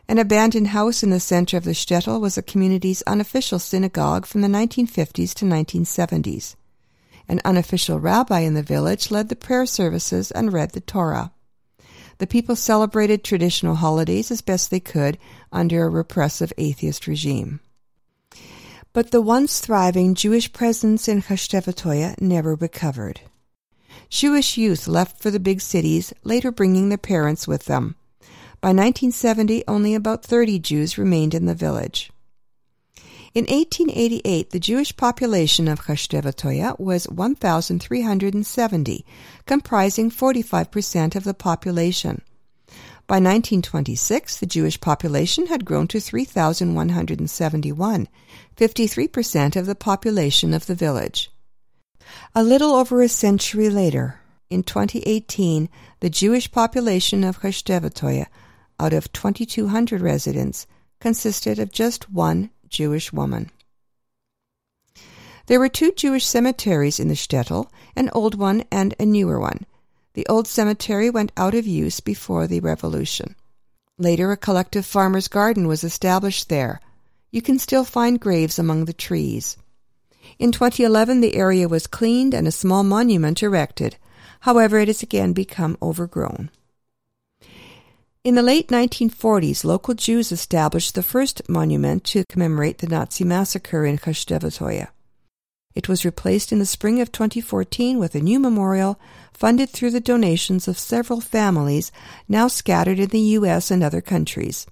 An 0.07 0.19
abandoned 0.19 0.69
house 0.69 1.03
in 1.03 1.09
the 1.09 1.19
center 1.19 1.57
of 1.57 1.65
the 1.65 1.71
shtetl 1.71 2.21
was 2.21 2.35
the 2.35 2.43
community's 2.43 3.01
unofficial 3.03 3.59
synagogue 3.59 4.27
from 4.27 4.43
the 4.43 4.49
1950s 4.49 5.33
to 5.35 5.47
1970s. 5.47 6.57
An 7.27 7.41
unofficial 7.43 7.99
rabbi 7.99 8.41
in 8.41 8.53
the 8.53 8.63
village 8.63 9.11
led 9.11 9.31
the 9.31 9.37
prayer 9.37 9.65
services 9.65 10.31
and 10.31 10.53
read 10.53 10.73
the 10.73 10.81
Torah. 10.81 11.33
The 12.19 12.27
people 12.27 12.57
celebrated 12.57 13.25
traditional 13.25 13.75
holidays 13.75 14.31
as 14.31 14.41
best 14.41 14.71
they 14.71 14.81
could 14.81 15.19
under 15.53 15.85
a 15.85 15.89
repressive 15.89 16.53
atheist 16.59 17.07
regime. 17.07 17.61
But 18.93 19.11
the 19.11 19.21
once 19.21 19.61
thriving 19.61 20.15
Jewish 20.15 20.53
presence 20.53 21.09
in 21.09 21.23
Chashtevatoya 21.23 22.21
never 22.21 22.55
recovered. 22.55 23.21
Jewish 24.09 24.57
youth 24.57 24.87
left 24.87 25.21
for 25.21 25.33
the 25.33 25.41
big 25.41 25.61
cities, 25.61 26.13
later 26.23 26.53
bringing 26.53 26.89
their 26.89 26.99
parents 26.99 27.49
with 27.49 27.65
them. 27.65 27.97
By 28.61 28.69
1970, 28.69 29.65
only 29.67 29.95
about 29.95 30.25
30 30.25 30.61
Jews 30.61 30.97
remained 30.97 31.35
in 31.35 31.47
the 31.47 31.55
village. 31.55 32.13
In 33.35 33.45
1888, 33.47 34.51
the 34.51 34.61
Jewish 34.61 34.97
population 34.97 35.67
of 35.67 35.87
Chashtevatoya 35.87 36.79
was 36.79 37.09
1,370, 37.09 39.05
comprising 39.45 40.09
45% 40.09 41.17
of 41.17 41.25
the 41.25 41.35
population. 41.35 42.23
By 43.09 43.17
1926, 43.17 44.37
the 44.37 44.47
Jewish 44.47 44.81
population 44.81 45.49
had 45.49 45.65
grown 45.65 45.89
to 45.89 45.99
3,171, 45.99 48.09
53% 48.57 49.57
of 49.57 49.67
the 49.67 49.75
population 49.75 50.55
of 50.55 50.67
the 50.67 50.77
village. 50.77 51.33
A 52.37 52.45
little 52.45 52.77
over 52.77 53.03
a 53.03 53.09
century 53.09 53.69
later, 53.69 54.21
in 54.49 54.63
2018, 54.63 55.69
the 55.99 56.09
Jewish 56.09 56.53
population 56.53 57.25
of 57.25 57.41
Chashtevatoya, 57.41 58.27
out 58.79 58.93
of 58.93 59.13
2,200 59.13 60.01
residents, 60.01 60.69
consisted 61.01 61.59
of 61.59 61.73
just 61.73 62.13
one 62.13 62.51
Jewish 62.75 63.13
woman. 63.13 63.51
There 65.47 65.61
were 65.61 65.69
two 65.69 65.93
Jewish 65.93 66.27
cemeteries 66.27 66.99
in 66.99 67.07
the 67.07 67.15
shtetl, 67.15 67.71
an 67.95 68.11
old 68.13 68.35
one 68.35 68.65
and 68.73 68.97
a 68.99 69.07
newer 69.07 69.39
one. 69.39 69.65
The 70.15 70.27
old 70.27 70.49
cemetery 70.49 71.09
went 71.09 71.31
out 71.37 71.55
of 71.55 71.69
use 71.69 72.01
before 72.01 72.49
the 72.49 72.59
revolution. 72.59 73.37
Later, 73.97 74.33
a 74.33 74.37
collective 74.37 74.85
farmer's 74.85 75.29
garden 75.29 75.69
was 75.69 75.85
established 75.85 76.49
there. 76.49 76.81
You 77.31 77.43
can 77.43 77.61
still 77.61 77.85
find 77.85 78.19
graves 78.19 78.59
among 78.59 78.87
the 78.87 78.93
trees. 78.93 79.57
In 80.41 80.51
2011, 80.51 81.21
the 81.21 81.37
area 81.37 81.69
was 81.69 81.87
cleaned 81.87 82.35
and 82.35 82.49
a 82.49 82.53
small 82.53 82.83
monument 82.83 83.41
erected. 83.41 83.97
However, 84.41 84.79
it 84.79 84.89
has 84.89 85.05
again 85.05 85.33
become 85.33 85.79
overgrown. 85.81 86.51
In 88.25 88.37
the 88.37 88.43
late 88.43 88.69
1940s, 88.69 89.65
local 89.65 89.93
Jews 89.93 90.33
established 90.33 90.95
the 90.95 91.03
first 91.03 91.47
monument 91.47 92.05
to 92.05 92.25
commemorate 92.27 92.79
the 92.79 92.87
Nazi 92.87 93.23
massacre 93.23 93.85
in 93.85 93.99
Chashtevatoya. 93.99 94.89
It 95.75 95.91
was 95.91 96.07
replaced 96.07 96.51
in 96.51 96.59
the 96.59 96.65
spring 96.65 97.03
of 97.03 97.13
2014 97.13 97.99
with 97.99 98.15
a 98.15 98.21
new 98.21 98.41
memorial 98.41 98.99
funded 99.35 99.69
through 99.69 99.91
the 99.91 100.01
donations 100.01 100.67
of 100.67 100.79
several 100.79 101.21
families 101.21 101.93
now 102.27 102.49
scattered 102.49 102.99
in 102.99 103.11
the 103.11 103.35
U.S. 103.37 103.71
and 103.71 103.85
other 103.85 104.01
countries. 104.01 104.67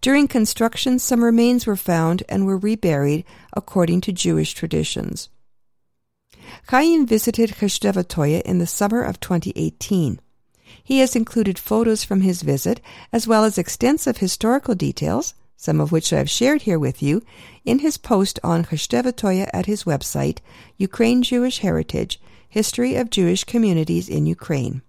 During 0.00 0.26
construction, 0.26 0.98
some 0.98 1.22
remains 1.22 1.68
were 1.68 1.76
found 1.76 2.24
and 2.28 2.44
were 2.44 2.58
reburied 2.58 3.24
according 3.52 4.00
to 4.00 4.12
Jewish 4.12 4.52
traditions. 4.52 5.28
Chaim 6.70 7.06
visited 7.06 7.50
Chashtevatoya 7.50 8.42
in 8.42 8.58
the 8.58 8.66
summer 8.66 9.04
of 9.04 9.20
2018. 9.20 10.18
He 10.82 10.98
has 10.98 11.14
included 11.14 11.58
photos 11.58 12.04
from 12.04 12.22
his 12.22 12.42
visit, 12.42 12.80
as 13.12 13.26
well 13.28 13.44
as 13.44 13.58
extensive 13.58 14.18
historical 14.18 14.74
details, 14.74 15.34
some 15.56 15.80
of 15.80 15.92
which 15.92 16.12
I 16.12 16.18
have 16.18 16.28
shared 16.28 16.62
here 16.62 16.78
with 16.78 17.02
you, 17.02 17.22
in 17.64 17.78
his 17.78 17.96
post 17.96 18.38
on 18.42 18.64
Chashtevatoya 18.64 19.48
at 19.52 19.66
his 19.66 19.84
website, 19.84 20.38
Ukraine 20.76 21.22
Jewish 21.22 21.58
Heritage, 21.58 22.20
History 22.48 22.96
of 22.96 23.10
Jewish 23.10 23.44
Communities 23.44 24.08
in 24.08 24.26
Ukraine. 24.26 24.82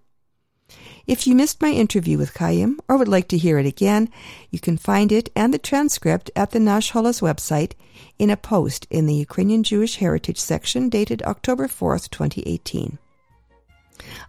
If 1.07 1.27
you 1.27 1.35
missed 1.35 1.61
my 1.61 1.69
interview 1.69 2.17
with 2.17 2.35
Chaim 2.35 2.79
or 2.87 2.97
would 2.97 3.07
like 3.07 3.27
to 3.27 3.37
hear 3.37 3.59
it 3.59 3.67
again, 3.67 4.09
you 4.49 4.59
can 4.59 4.77
find 4.77 5.11
it 5.11 5.29
and 5.35 5.53
the 5.53 5.59
transcript 5.59 6.31
at 6.35 6.49
the 6.51 6.59
Nash 6.59 6.93
Holos 6.93 7.21
website 7.21 7.73
in 8.17 8.31
a 8.31 8.37
post 8.37 8.87
in 8.89 9.05
the 9.05 9.13
Ukrainian 9.13 9.61
Jewish 9.61 9.97
Heritage 9.97 10.39
section 10.39 10.89
dated 10.89 11.21
October 11.21 11.67
4th, 11.67 12.09
2018. 12.09 12.97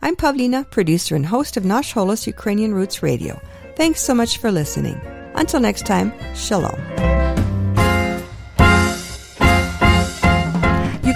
I'm 0.02 0.16
Pavlina, 0.16 0.70
producer 0.70 1.16
and 1.16 1.26
host 1.26 1.56
of 1.56 1.64
Nash 1.64 1.94
Holos 1.94 2.26
Ukrainian 2.26 2.74
Roots 2.74 3.02
Radio. 3.02 3.40
Thanks 3.76 4.00
so 4.00 4.14
much 4.14 4.38
for 4.38 4.50
listening. 4.50 5.00
Until 5.34 5.60
next 5.60 5.86
time, 5.86 6.12
shalom. 6.34 7.25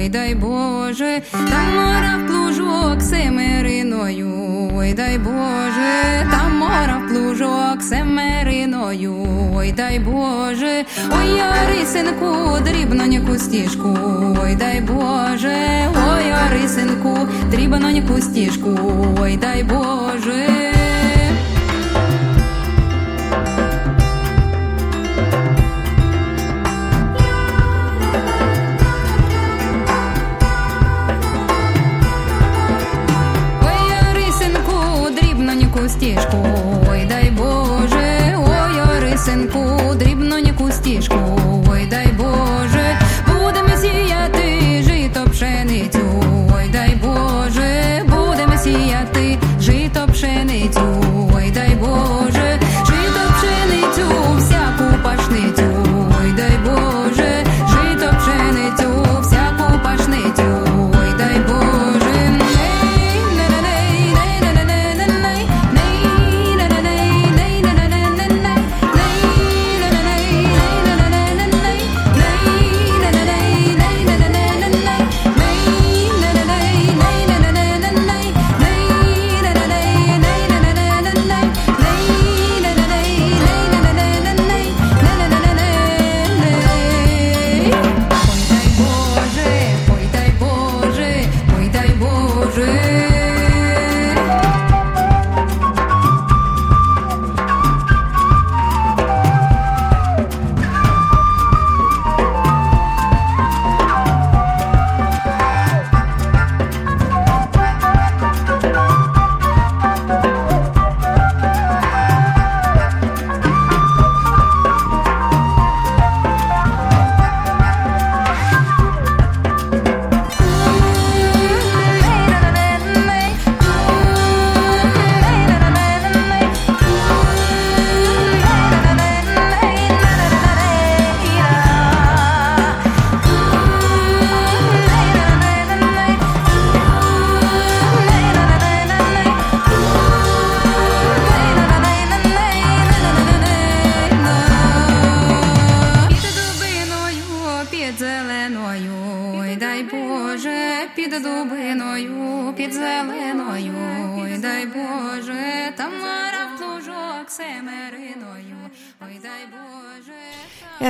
ой 0.00 0.08
дай 0.08 0.34
Боже, 0.34 1.22
там 1.32 1.74
мора 1.74 2.26
плужок 2.26 3.02
семериною, 3.02 4.70
ой 4.74 4.94
дай 4.94 5.18
Боже, 5.18 6.26
там 6.30 6.58
мора 6.58 7.02
плужок 7.06 7.82
семериною, 7.82 9.14
ой 9.54 9.72
дай 9.72 9.98
Боже, 9.98 10.86
ой 11.12 11.28
ярисинку, 11.36 12.58
дрібноньку 12.64 13.36
стіжку, 13.36 13.98
ой 14.42 14.54
дай 14.54 14.80
Боже, 14.80 15.56
ой 16.08 16.26
ярисинку, 16.28 17.18
дрібноньку 17.50 18.20
стіжку, 18.20 18.70
ой 19.20 19.36
дай 19.36 19.62
Боже. 19.62 20.59
Стіжку, 36.10 36.46
ой 36.90 37.04
дай 37.04 37.30
Боже, 37.30 38.36
ой, 38.38 38.96
Орисинку, 38.96 39.94
дрібноньку 39.94 40.70
стіжку, 40.70 41.40
ой 41.72 41.86
дай 41.86 42.06
Боже, 42.06 42.98
будемо 43.26 43.76
сіяти 43.76 44.82
жито 44.82 45.30
пшеницю, 45.30 45.98
ой 46.56 46.68
дай 46.72 46.94
Боже, 47.02 48.02
будемо 48.06 48.58
сіяти 48.58 49.38
жито 49.60 50.06
пшеницю. 50.12 51.09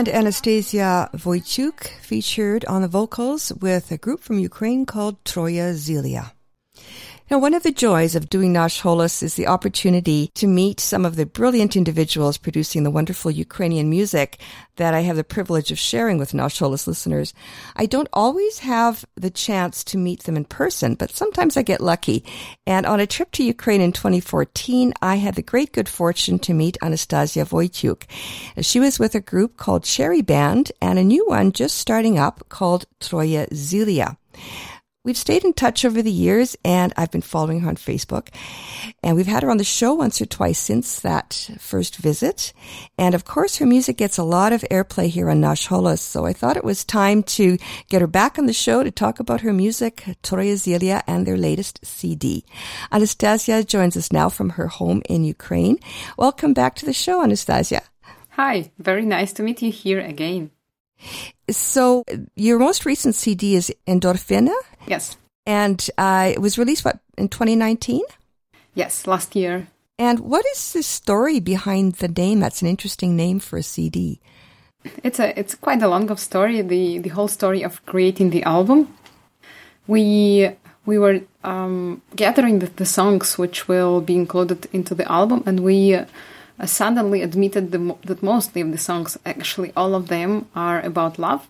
And 0.00 0.08
Anastasia 0.08 1.10
Wojciuk 1.12 1.88
featured 2.00 2.64
on 2.64 2.80
the 2.80 2.88
vocals 2.88 3.52
with 3.60 3.92
a 3.92 3.98
group 3.98 4.20
from 4.20 4.38
Ukraine 4.38 4.86
called 4.86 5.22
Troya 5.24 5.74
Zelia. 5.74 6.32
Now, 7.30 7.38
one 7.38 7.54
of 7.54 7.62
the 7.62 7.70
joys 7.70 8.16
of 8.16 8.28
doing 8.28 8.52
Nash 8.52 8.82
Holos 8.82 9.22
is 9.22 9.36
the 9.36 9.46
opportunity 9.46 10.32
to 10.34 10.48
meet 10.48 10.80
some 10.80 11.06
of 11.06 11.14
the 11.14 11.24
brilliant 11.24 11.76
individuals 11.76 12.36
producing 12.36 12.82
the 12.82 12.90
wonderful 12.90 13.30
Ukrainian 13.30 13.88
music 13.88 14.40
that 14.74 14.94
I 14.94 15.02
have 15.02 15.14
the 15.14 15.22
privilege 15.22 15.70
of 15.70 15.78
sharing 15.78 16.18
with 16.18 16.34
Nash 16.34 16.58
Holos 16.58 16.88
listeners. 16.88 17.32
I 17.76 17.86
don't 17.86 18.08
always 18.12 18.58
have 18.58 19.04
the 19.14 19.30
chance 19.30 19.84
to 19.84 19.96
meet 19.96 20.24
them 20.24 20.36
in 20.36 20.44
person, 20.44 20.96
but 20.96 21.12
sometimes 21.12 21.56
I 21.56 21.62
get 21.62 21.80
lucky. 21.80 22.24
And 22.66 22.84
on 22.84 22.98
a 22.98 23.06
trip 23.06 23.30
to 23.32 23.44
Ukraine 23.44 23.80
in 23.80 23.92
2014, 23.92 24.92
I 25.00 25.14
had 25.14 25.36
the 25.36 25.42
great 25.42 25.70
good 25.70 25.88
fortune 25.88 26.40
to 26.40 26.52
meet 26.52 26.78
Anastasia 26.82 27.44
Wojciuk. 27.44 28.06
She 28.60 28.80
was 28.80 28.98
with 28.98 29.14
a 29.14 29.20
group 29.20 29.56
called 29.56 29.84
Cherry 29.84 30.22
Band 30.22 30.72
and 30.82 30.98
a 30.98 31.04
new 31.04 31.24
one 31.28 31.52
just 31.52 31.78
starting 31.78 32.18
up 32.18 32.48
called 32.48 32.86
Troya 32.98 33.46
Zelia. 33.54 34.16
We've 35.02 35.16
stayed 35.16 35.46
in 35.46 35.54
touch 35.54 35.86
over 35.86 36.02
the 36.02 36.12
years 36.12 36.58
and 36.62 36.92
I've 36.94 37.10
been 37.10 37.22
following 37.22 37.60
her 37.60 37.70
on 37.70 37.76
Facebook 37.76 38.28
and 39.02 39.16
we've 39.16 39.26
had 39.26 39.42
her 39.42 39.50
on 39.50 39.56
the 39.56 39.64
show 39.64 39.94
once 39.94 40.20
or 40.20 40.26
twice 40.26 40.58
since 40.58 41.00
that 41.00 41.52
first 41.58 41.96
visit. 41.96 42.52
And 42.98 43.14
of 43.14 43.24
course 43.24 43.56
her 43.56 43.64
music 43.64 43.96
gets 43.96 44.18
a 44.18 44.22
lot 44.22 44.52
of 44.52 44.60
airplay 44.70 45.08
here 45.08 45.30
on 45.30 45.40
Nash 45.40 45.68
Holos. 45.68 46.00
So 46.00 46.26
I 46.26 46.34
thought 46.34 46.58
it 46.58 46.64
was 46.64 46.84
time 46.84 47.22
to 47.22 47.56
get 47.88 48.02
her 48.02 48.06
back 48.06 48.38
on 48.38 48.44
the 48.44 48.52
show 48.52 48.84
to 48.84 48.90
talk 48.90 49.20
about 49.20 49.40
her 49.40 49.54
music, 49.54 50.04
Troya 50.22 50.56
Zelia 50.56 51.02
and 51.06 51.26
their 51.26 51.38
latest 51.38 51.82
CD. 51.82 52.44
Anastasia 52.92 53.64
joins 53.64 53.96
us 53.96 54.12
now 54.12 54.28
from 54.28 54.50
her 54.50 54.66
home 54.66 55.00
in 55.08 55.24
Ukraine. 55.24 55.78
Welcome 56.18 56.52
back 56.52 56.74
to 56.74 56.84
the 56.84 56.92
show, 56.92 57.22
Anastasia. 57.22 57.80
Hi, 58.32 58.70
very 58.78 59.06
nice 59.06 59.32
to 59.32 59.42
meet 59.42 59.62
you 59.62 59.72
here 59.72 60.00
again. 60.00 60.50
So 61.48 62.04
your 62.36 62.58
most 62.58 62.84
recent 62.84 63.14
CD 63.14 63.54
is 63.54 63.72
Endorfina? 63.88 64.54
Yes. 64.86 65.16
And 65.46 65.88
uh, 65.98 66.30
it 66.32 66.40
was 66.40 66.58
released, 66.58 66.84
what, 66.84 67.00
in 67.16 67.28
2019? 67.28 68.02
Yes, 68.74 69.06
last 69.06 69.34
year. 69.34 69.68
And 69.98 70.20
what 70.20 70.46
is 70.52 70.72
the 70.72 70.82
story 70.82 71.40
behind 71.40 71.94
the 71.94 72.08
name? 72.08 72.40
That's 72.40 72.62
an 72.62 72.68
interesting 72.68 73.16
name 73.16 73.38
for 73.38 73.58
a 73.58 73.62
CD. 73.62 74.20
It's 75.04 75.20
a 75.20 75.38
it's 75.38 75.54
quite 75.54 75.82
a 75.82 75.88
long 75.88 76.10
of 76.10 76.18
story. 76.18 76.62
The 76.62 76.98
the 76.98 77.10
whole 77.10 77.28
story 77.28 77.62
of 77.62 77.84
creating 77.84 78.30
the 78.30 78.42
album. 78.44 78.96
We 79.86 80.50
we 80.86 80.98
were 80.98 81.20
um, 81.44 82.00
gathering 82.16 82.60
the, 82.60 82.66
the, 82.66 82.86
songs 82.86 83.36
which 83.36 83.68
will 83.68 84.00
be 84.00 84.14
included 84.14 84.66
into 84.72 84.94
the 84.94 85.10
album, 85.12 85.42
and 85.44 85.60
we 85.60 85.94
uh, 85.94 86.06
suddenly 86.64 87.20
admitted 87.20 87.70
the, 87.70 87.94
that 88.04 88.22
mostly 88.22 88.62
of 88.62 88.72
the 88.72 88.78
songs, 88.78 89.18
actually 89.26 89.72
all 89.76 89.94
of 89.94 90.08
them, 90.08 90.46
are 90.54 90.80
about 90.80 91.18
love 91.18 91.46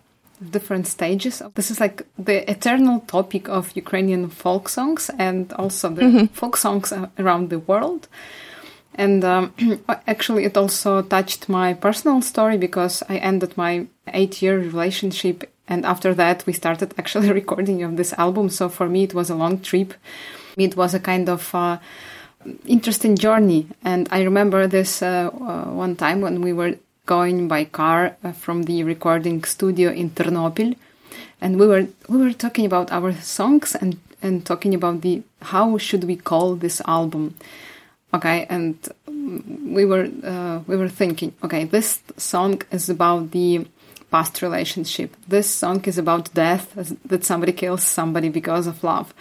different 0.49 0.87
stages. 0.87 1.41
This 1.55 1.71
is 1.71 1.79
like 1.79 2.05
the 2.17 2.49
eternal 2.49 3.01
topic 3.01 3.47
of 3.49 3.75
Ukrainian 3.75 4.29
folk 4.29 4.69
songs 4.69 5.09
and 5.19 5.53
also 5.53 5.89
the 5.89 6.01
mm-hmm. 6.01 6.25
folk 6.27 6.57
songs 6.57 6.93
around 7.17 7.49
the 7.49 7.59
world. 7.59 8.07
And 8.95 9.23
um, 9.23 9.53
actually, 10.07 10.45
it 10.45 10.57
also 10.57 11.01
touched 11.01 11.47
my 11.47 11.73
personal 11.73 12.21
story 12.21 12.57
because 12.57 13.03
I 13.07 13.17
ended 13.17 13.57
my 13.57 13.87
eight 14.13 14.41
year 14.41 14.57
relationship. 14.57 15.51
And 15.67 15.85
after 15.85 16.13
that, 16.15 16.45
we 16.45 16.53
started 16.53 16.93
actually 16.97 17.31
recording 17.31 17.83
of 17.83 17.97
this 17.97 18.13
album. 18.13 18.49
So 18.49 18.69
for 18.69 18.89
me, 18.89 19.03
it 19.03 19.13
was 19.13 19.29
a 19.29 19.35
long 19.35 19.59
trip. 19.59 19.93
It 20.57 20.75
was 20.75 20.93
a 20.93 20.99
kind 20.99 21.29
of 21.29 21.55
uh, 21.55 21.77
interesting 22.65 23.15
journey. 23.15 23.67
And 23.83 24.09
I 24.11 24.23
remember 24.23 24.67
this 24.67 25.01
uh, 25.01 25.29
uh, 25.33 25.71
one 25.71 25.95
time 25.95 26.21
when 26.21 26.41
we 26.41 26.51
were 26.51 26.75
going 27.11 27.47
by 27.47 27.65
car 27.65 28.15
uh, 28.23 28.31
from 28.43 28.63
the 28.63 28.77
recording 28.93 29.43
studio 29.43 29.91
in 29.91 30.09
Ternopil, 30.17 30.75
and 31.41 31.59
we 31.59 31.65
were 31.71 31.85
we 32.07 32.17
were 32.23 32.35
talking 32.43 32.65
about 32.65 32.87
our 32.97 33.11
songs 33.39 33.75
and 33.81 33.91
and 34.21 34.45
talking 34.45 34.73
about 34.73 35.01
the 35.01 35.15
how 35.53 35.77
should 35.77 36.03
we 36.11 36.15
call 36.15 36.55
this 36.55 36.81
album, 36.97 37.23
okay, 38.13 38.45
and 38.55 38.75
we 39.77 39.83
were 39.91 40.07
uh, 40.33 40.57
we 40.69 40.75
were 40.77 40.93
thinking, 41.01 41.31
okay, 41.43 41.63
this 41.65 41.99
song 42.17 42.61
is 42.71 42.89
about 42.89 43.31
the 43.31 43.65
past 44.11 44.41
relationship. 44.41 45.09
This 45.27 45.49
song 45.61 45.79
is 45.91 45.97
about 45.97 46.33
death, 46.33 46.65
that 47.11 47.23
somebody 47.25 47.53
kills 47.53 47.83
somebody 47.83 48.29
because 48.29 48.67
of 48.67 48.83
love. 48.83 49.13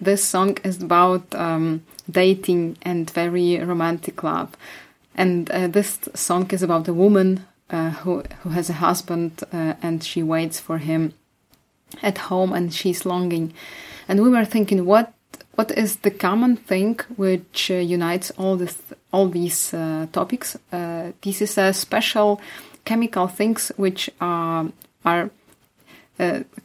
This 0.00 0.22
song 0.24 0.58
is 0.64 0.82
about 0.82 1.34
um, 1.34 1.82
dating 2.10 2.76
and 2.82 3.10
very 3.10 3.58
romantic 3.58 4.22
love. 4.22 4.50
And 5.14 5.50
uh, 5.50 5.68
this 5.68 6.00
song 6.14 6.50
is 6.50 6.62
about 6.62 6.88
a 6.88 6.94
woman 6.94 7.46
uh, 7.70 7.90
who 7.90 8.22
who 8.42 8.50
has 8.50 8.70
a 8.70 8.74
husband 8.74 9.42
uh, 9.52 9.74
and 9.82 10.02
she 10.02 10.22
waits 10.22 10.60
for 10.60 10.78
him 10.78 11.12
at 12.02 12.18
home 12.18 12.52
and 12.52 12.74
she's 12.74 13.06
longing. 13.06 13.52
And 14.08 14.20
we 14.20 14.30
were 14.30 14.44
thinking, 14.44 14.84
what 14.84 15.12
what 15.54 15.70
is 15.70 15.96
the 15.96 16.10
common 16.10 16.56
thing 16.56 17.00
which 17.16 17.70
uh, 17.70 17.74
unites 17.74 18.32
all 18.36 18.56
this 18.56 18.76
all 19.12 19.28
these 19.28 19.72
uh, 19.72 20.06
topics? 20.12 20.56
Uh, 20.72 21.12
this 21.22 21.40
is 21.40 21.58
a 21.58 21.72
special 21.72 22.40
chemical 22.84 23.28
things 23.28 23.72
which 23.76 24.10
are 24.20 24.66
are 25.04 25.30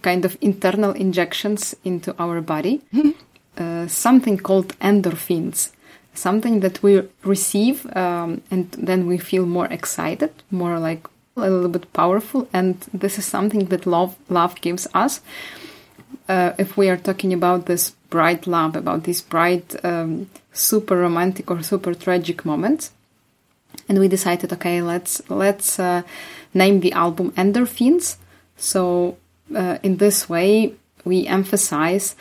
kind 0.02 0.26
of 0.26 0.38
internal 0.42 0.92
injections 0.92 1.76
into 1.84 2.14
our 2.20 2.42
body. 2.42 2.82
Mm-hmm. 2.94 3.88
something 3.88 4.38
called 4.38 4.74
endorphins 4.80 5.72
something 6.14 6.60
that 6.62 6.82
we 6.84 7.02
receive 7.24 7.86
um, 7.96 8.42
and 8.52 8.72
then 8.72 9.08
we 9.08 9.18
feel 9.18 9.46
more 9.46 9.68
excited, 9.68 10.32
more 10.52 10.80
like 10.80 11.08
a 11.38 11.50
little 11.50 11.70
bit 11.70 11.92
powerful. 11.94 12.48
And 12.54 12.76
this 12.94 13.18
is 13.18 13.26
something 13.26 13.66
that 13.66 13.86
love 13.86 14.16
love 14.30 14.60
gives 14.62 14.88
us. 14.94 15.22
Uh, 16.28 16.54
if 16.58 16.78
we 16.78 16.90
are 16.90 16.98
talking 16.98 17.34
about 17.34 17.66
this 17.66 17.92
bright 18.10 18.48
love, 18.48 18.76
about 18.76 19.04
these 19.04 19.22
bright, 19.22 19.76
um, 19.84 20.30
super 20.54 20.98
romantic 20.98 21.50
or 21.50 21.62
super 21.64 21.94
tragic 21.94 22.46
moments, 22.46 22.92
and 23.88 24.00
we 24.00 24.08
decided, 24.08 24.52
okay, 24.54 24.82
let's 24.82 25.22
let's 25.30 25.80
uh, 25.80 26.02
name 26.54 26.80
the 26.80 26.92
album 26.94 27.32
Endorphins. 27.32 28.18
So 28.58 29.18
uh, 29.56 29.78
in 29.84 29.98
this 29.98 30.30
way, 30.30 30.74
we 31.06 31.28
emphasize 31.28 32.16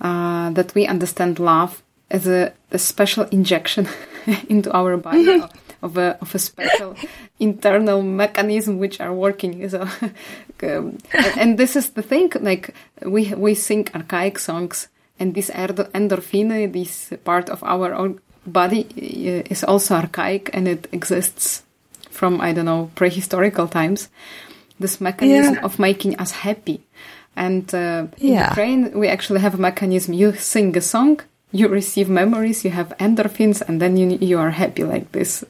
uh, 0.00 0.50
that 0.50 0.74
we 0.74 0.86
understand 0.86 1.38
love 1.38 1.82
as 2.10 2.26
a, 2.26 2.52
a 2.70 2.78
special 2.78 3.24
injection 3.24 3.88
into 4.48 4.72
our 4.72 4.96
body 4.96 5.42
of 5.82 5.96
a 5.96 6.18
of 6.20 6.34
a 6.34 6.38
special 6.38 6.94
internal 7.38 8.02
mechanism 8.02 8.78
which 8.78 9.00
are 9.00 9.12
working. 9.12 9.68
So, 9.68 9.88
um, 10.62 10.98
and 11.36 11.58
this 11.58 11.76
is 11.76 11.90
the 11.90 12.02
thing. 12.02 12.32
Like 12.40 12.74
we 13.02 13.34
we 13.34 13.54
sing 13.54 13.88
archaic 13.94 14.38
songs, 14.38 14.88
and 15.18 15.34
this 15.34 15.50
endorphin, 15.50 16.72
this 16.72 17.12
part 17.24 17.50
of 17.50 17.62
our 17.62 17.94
own 17.94 18.20
body, 18.46 18.86
uh, 18.96 19.50
is 19.50 19.64
also 19.64 19.96
archaic, 19.96 20.50
and 20.52 20.68
it 20.68 20.88
exists 20.92 21.62
from 22.10 22.40
I 22.40 22.52
don't 22.52 22.66
know 22.66 22.90
prehistorical 22.94 23.70
times. 23.70 24.08
This 24.78 25.00
mechanism 25.00 25.54
yeah. 25.54 25.64
of 25.64 25.78
making 25.78 26.16
us 26.18 26.32
happy. 26.32 26.82
And 27.34 27.74
uh, 27.74 28.06
in. 28.18 28.48
Ukraine, 28.48 28.98
we 28.98 29.08
actually 29.08 29.40
have 29.40 29.54
a 29.54 29.58
mechanism. 29.58 30.14
You 30.14 30.34
sing 30.34 30.76
a 30.76 30.80
song, 30.80 31.20
you 31.56 31.68
receive 31.68 32.08
memories, 32.08 32.64
you 32.64 32.70
have 32.70 32.92
endorphins, 32.98 33.62
and 33.66 33.80
then 33.80 33.96
you 33.96 34.18
you 34.20 34.38
are 34.38 34.50
happy 34.50 34.84
like 34.84 35.12
this. 35.12 35.44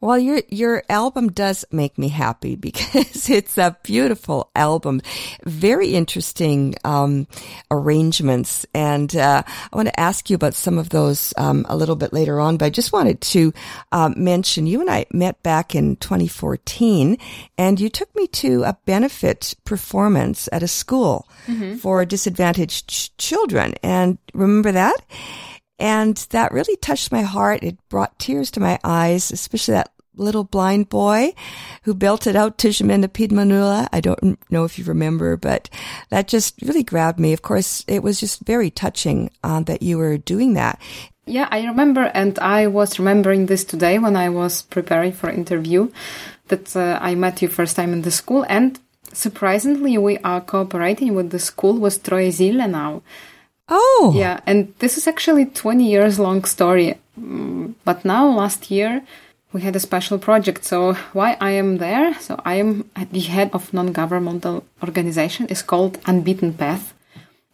Well, 0.00 0.18
your 0.18 0.42
your 0.48 0.82
album 0.88 1.28
does 1.28 1.64
make 1.70 1.98
me 1.98 2.08
happy 2.08 2.56
because 2.68 3.30
it's 3.30 3.58
a 3.58 3.76
beautiful 3.82 4.50
album, 4.54 5.00
very 5.44 5.94
interesting 5.94 6.74
um, 6.84 7.26
arrangements, 7.70 8.66
and 8.74 9.14
uh, 9.16 9.42
I 9.46 9.76
want 9.76 9.88
to 9.88 10.00
ask 10.00 10.30
you 10.30 10.36
about 10.36 10.54
some 10.54 10.78
of 10.78 10.90
those 10.90 11.34
um, 11.36 11.66
a 11.68 11.76
little 11.76 11.96
bit 11.96 12.12
later 12.12 12.40
on. 12.40 12.56
But 12.56 12.66
I 12.66 12.70
just 12.70 12.92
wanted 12.92 13.20
to 13.20 13.52
um, 13.92 14.14
mention 14.16 14.66
you 14.66 14.80
and 14.80 14.90
I 14.90 15.06
met 15.12 15.42
back 15.42 15.74
in 15.74 15.96
2014, 15.96 17.18
and 17.58 17.80
you 17.80 17.88
took 17.88 18.14
me 18.14 18.26
to 18.28 18.62
a 18.64 18.76
benefit 18.84 19.54
performance 19.64 20.48
at 20.52 20.62
a 20.62 20.68
school 20.68 21.28
mm-hmm. 21.46 21.76
for 21.76 22.04
disadvantaged 22.04 22.88
ch- 22.88 23.16
children, 23.16 23.74
and 23.82 24.18
remember 24.32 24.72
that. 24.72 24.96
And 25.78 26.16
that 26.30 26.52
really 26.52 26.76
touched 26.76 27.10
my 27.10 27.22
heart. 27.22 27.62
It 27.62 27.76
brought 27.88 28.18
tears 28.18 28.50
to 28.52 28.60
my 28.60 28.78
eyes, 28.84 29.30
especially 29.30 29.74
that 29.74 29.90
little 30.16 30.44
blind 30.44 30.88
boy 30.88 31.34
who 31.82 31.94
belted 31.94 32.36
out 32.36 32.58
Ty 32.58 32.70
zh 32.70 32.82
mene 32.82 33.08
pidmanula. 33.08 33.88
I 33.92 34.00
don't 34.00 34.38
know 34.50 34.64
if 34.64 34.78
you 34.78 34.84
remember, 34.84 35.36
but 35.36 35.68
that 36.10 36.28
just 36.28 36.60
really 36.62 36.82
grabbed 36.82 37.18
me. 37.18 37.32
Of 37.32 37.42
course, 37.42 37.84
it 37.88 38.02
was 38.02 38.20
just 38.20 38.46
very 38.46 38.70
touching 38.70 39.30
uh, 39.42 39.60
that 39.62 39.82
you 39.82 39.98
were 39.98 40.16
doing 40.18 40.54
that. 40.54 40.80
Yeah, 41.26 41.48
I 41.50 41.64
remember, 41.64 42.10
and 42.14 42.38
I 42.38 42.66
was 42.66 42.98
remembering 42.98 43.46
this 43.46 43.64
today 43.64 43.98
when 43.98 44.14
I 44.14 44.28
was 44.28 44.62
preparing 44.62 45.12
for 45.12 45.30
interview 45.30 45.90
that 46.48 46.76
uh, 46.76 46.98
I 47.00 47.14
met 47.14 47.40
you 47.40 47.48
first 47.48 47.76
time 47.76 47.94
in 47.94 48.02
the 48.02 48.10
school, 48.10 48.44
and 48.46 48.78
surprisingly, 49.12 49.96
we 49.96 50.18
are 50.18 50.42
cooperating 50.42 51.14
with 51.14 51.30
the 51.30 51.38
school 51.38 51.78
with 51.78 52.02
Troyezile 52.02 52.68
now. 52.68 53.02
Oh, 53.68 54.12
Yeah, 54.14 54.40
and 54.46 54.74
this 54.78 54.96
is 54.98 55.06
actually 55.06 55.46
20 55.46 55.84
years 55.84 56.18
long 56.18 56.44
story. 56.44 56.94
Mm, 57.18 57.74
But 57.84 58.04
now, 58.04 58.28
last 58.28 58.70
year, 58.70 59.02
we 59.52 59.62
had 59.62 59.76
a 59.76 59.80
special 59.80 60.18
project. 60.18 60.64
So 60.64 60.94
why 61.12 61.36
I 61.40 61.50
am 61.52 61.78
there? 61.78 62.14
So 62.20 62.40
I 62.44 62.54
am 62.60 62.84
at 62.96 63.12
the 63.12 63.20
head 63.20 63.50
of 63.52 63.72
non-governmental 63.72 64.64
organization. 64.82 65.46
is 65.48 65.62
called 65.62 65.98
Unbeaten 66.06 66.52
Path, 66.54 66.92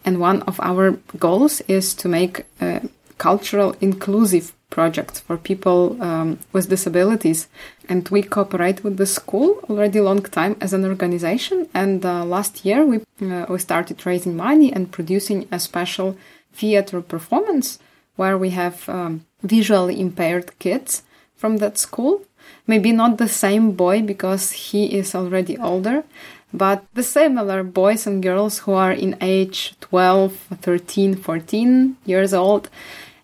and 0.04 0.18
one 0.20 0.42
of 0.46 0.58
our 0.60 0.98
goals 1.18 1.60
is 1.68 1.94
to 1.94 2.08
make 2.08 2.44
a 2.60 2.80
cultural 3.18 3.74
inclusive 3.80 4.52
project 4.70 5.20
for 5.20 5.36
people 5.36 6.00
um, 6.02 6.38
with 6.52 6.70
disabilities. 6.70 7.48
And 7.88 8.08
we 8.08 8.22
cooperate 8.22 8.82
with 8.84 8.96
the 8.96 9.06
school 9.06 9.60
already 9.68 10.00
long 10.00 10.22
time 10.22 10.56
as 10.60 10.72
an 10.72 10.84
organization. 10.84 11.68
And 11.74 12.06
uh, 12.06 12.24
last 12.24 12.64
year 12.64 12.84
we 12.84 13.00
uh, 13.20 13.46
we 13.48 13.58
started 13.58 14.06
raising 14.06 14.36
money 14.36 14.72
and 14.72 14.92
producing 14.92 15.48
a 15.52 15.58
special 15.58 16.16
theater 16.52 17.00
performance 17.02 17.78
where 18.16 18.38
we 18.38 18.50
have 18.50 18.88
um, 18.88 19.24
visually 19.42 20.00
impaired 20.00 20.58
kids 20.58 21.02
from 21.36 21.58
that 21.58 21.78
school. 21.78 22.22
Maybe 22.66 22.92
not 22.92 23.18
the 23.18 23.28
same 23.28 23.72
boy 23.72 24.02
because 24.02 24.52
he 24.52 24.96
is 24.98 25.14
already 25.14 25.56
older, 25.58 26.04
but 26.52 26.84
the 26.94 27.02
similar 27.02 27.62
boys 27.62 28.06
and 28.06 28.22
girls 28.22 28.60
who 28.60 28.72
are 28.72 28.92
in 28.92 29.16
age 29.20 29.74
12, 29.80 30.32
13, 30.60 31.16
14 31.16 31.96
years 32.04 32.34
old. 32.34 32.68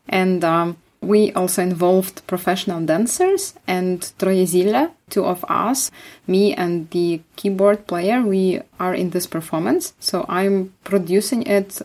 And 0.09 0.45
um, 0.45 0.77
we 1.01 1.33
also 1.33 1.63
involved 1.63 2.27
professional 2.27 2.81
dancers 2.85 3.55
and 3.67 4.01
Troyezile, 4.19 4.91
two 5.11 5.25
of 5.25 5.45
us, 5.49 5.91
me 6.27 6.55
and 6.55 6.91
the 6.91 7.21
keyboard 7.37 7.87
player, 7.87 8.23
we 8.23 8.61
are 8.81 8.95
in 8.95 9.11
this 9.11 9.27
performance. 9.27 9.95
So 10.01 10.25
I'm 10.29 10.73
producing 10.85 11.43
it, 11.43 11.81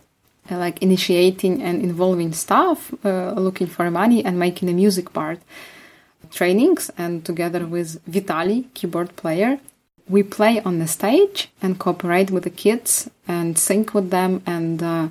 uh, 0.49 0.57
like 0.57 0.81
initiating 0.81 1.61
and 1.61 1.81
involving 1.81 2.33
staff, 2.33 2.93
uh, 3.05 3.33
looking 3.33 3.67
for 3.67 3.91
money 3.91 4.23
and 4.25 4.39
making 4.39 4.69
a 4.69 4.73
music 4.73 5.13
part 5.13 5.39
trainings. 6.31 6.89
And 6.97 7.23
together 7.23 7.65
with 7.65 8.01
Vitali, 8.05 8.69
keyboard 8.73 9.15
player, 9.15 9.59
we 10.07 10.23
play 10.23 10.61
on 10.61 10.79
the 10.79 10.87
stage 10.87 11.49
and 11.61 11.79
cooperate 11.79 12.31
with 12.31 12.43
the 12.43 12.49
kids 12.49 13.09
and 13.27 13.57
sing 13.57 13.87
with 13.93 14.09
them. 14.09 14.41
And 14.45 14.81
uh, 14.81 15.07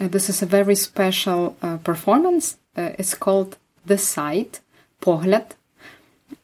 this 0.00 0.28
is 0.28 0.42
a 0.42 0.46
very 0.46 0.74
special 0.74 1.56
uh, 1.62 1.76
performance. 1.78 2.56
Uh, 2.78 2.92
it's 2.98 3.14
called 3.14 3.56
The 3.86 3.98
Sight, 3.98 4.60
Pohled. 5.02 5.50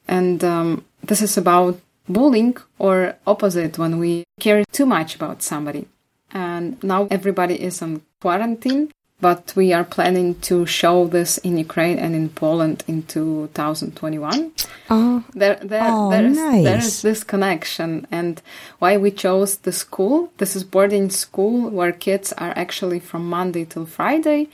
And 0.09 0.43
um, 0.43 0.85
this 1.03 1.23
is 1.23 1.37
about 1.39 1.79
bullying 2.09 2.57
or 2.79 3.17
opposite 3.27 3.79
when 3.79 3.99
we 3.99 4.25
care 4.41 4.65
too 4.73 4.87
much 4.87 5.15
about 5.15 5.43
somebody. 5.43 5.87
And 6.33 6.83
now 6.83 7.07
everybody 7.11 7.55
is 7.63 7.81
on 7.83 8.03
quarantine, 8.21 8.91
but 9.21 9.53
we 9.55 9.73
are 9.73 9.85
planning 9.85 10.35
to 10.49 10.67
show 10.67 11.07
this 11.07 11.39
in 11.39 11.57
Ukraine 11.57 11.99
and 11.99 12.15
in 12.15 12.29
Poland 12.31 12.83
in 12.89 13.05
2021 13.05 14.53
oh, 14.91 15.25
there 15.35 15.59
there 15.63 15.83
Oh, 15.87 16.11
there 16.11 16.27
is 16.27 16.37
nice. 16.37 16.65
there 16.65 16.79
is 16.79 17.03
this 17.03 17.25
connection 17.25 18.07
and 18.11 18.43
why 18.81 18.97
we 18.97 19.11
chose 19.11 19.57
the 19.59 19.73
school 19.73 20.33
this 20.39 20.57
is 20.57 20.65
boarding 20.65 21.09
school 21.11 21.71
where 21.71 21.93
kids 21.93 22.33
are 22.45 22.53
actually 22.65 23.01
from 23.01 23.23
monday 23.29 23.65
till 23.65 23.87
friday 23.87 24.49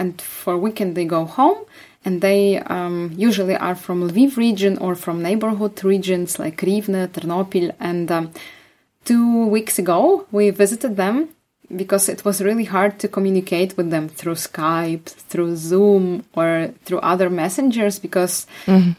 and 0.00 0.20
for 0.20 0.54
weekend 0.66 0.94
they 0.96 1.04
go 1.16 1.24
home 1.24 1.60
and 2.04 2.14
they 2.26 2.58
um, 2.76 3.12
usually 3.28 3.56
are 3.56 3.78
from 3.84 3.96
lviv 4.10 4.36
region 4.46 4.78
or 4.78 4.94
from 4.94 5.22
neighborhood 5.28 5.76
regions 5.92 6.38
like 6.38 6.56
rivne 6.70 7.02
ternopil 7.14 7.66
and 7.90 8.06
um, 8.10 8.30
two 9.04 9.46
weeks 9.56 9.78
ago 9.78 10.00
we 10.32 10.44
visited 10.64 10.96
them 10.96 11.16
because 11.74 12.08
it 12.08 12.24
was 12.24 12.42
really 12.42 12.64
hard 12.64 12.98
to 12.98 13.08
communicate 13.08 13.76
with 13.76 13.90
them 13.90 14.08
through 14.08 14.34
Skype, 14.34 15.04
through 15.04 15.54
Zoom, 15.56 16.24
or 16.34 16.74
through 16.84 16.98
other 16.98 17.30
messengers 17.30 17.98
because 17.98 18.46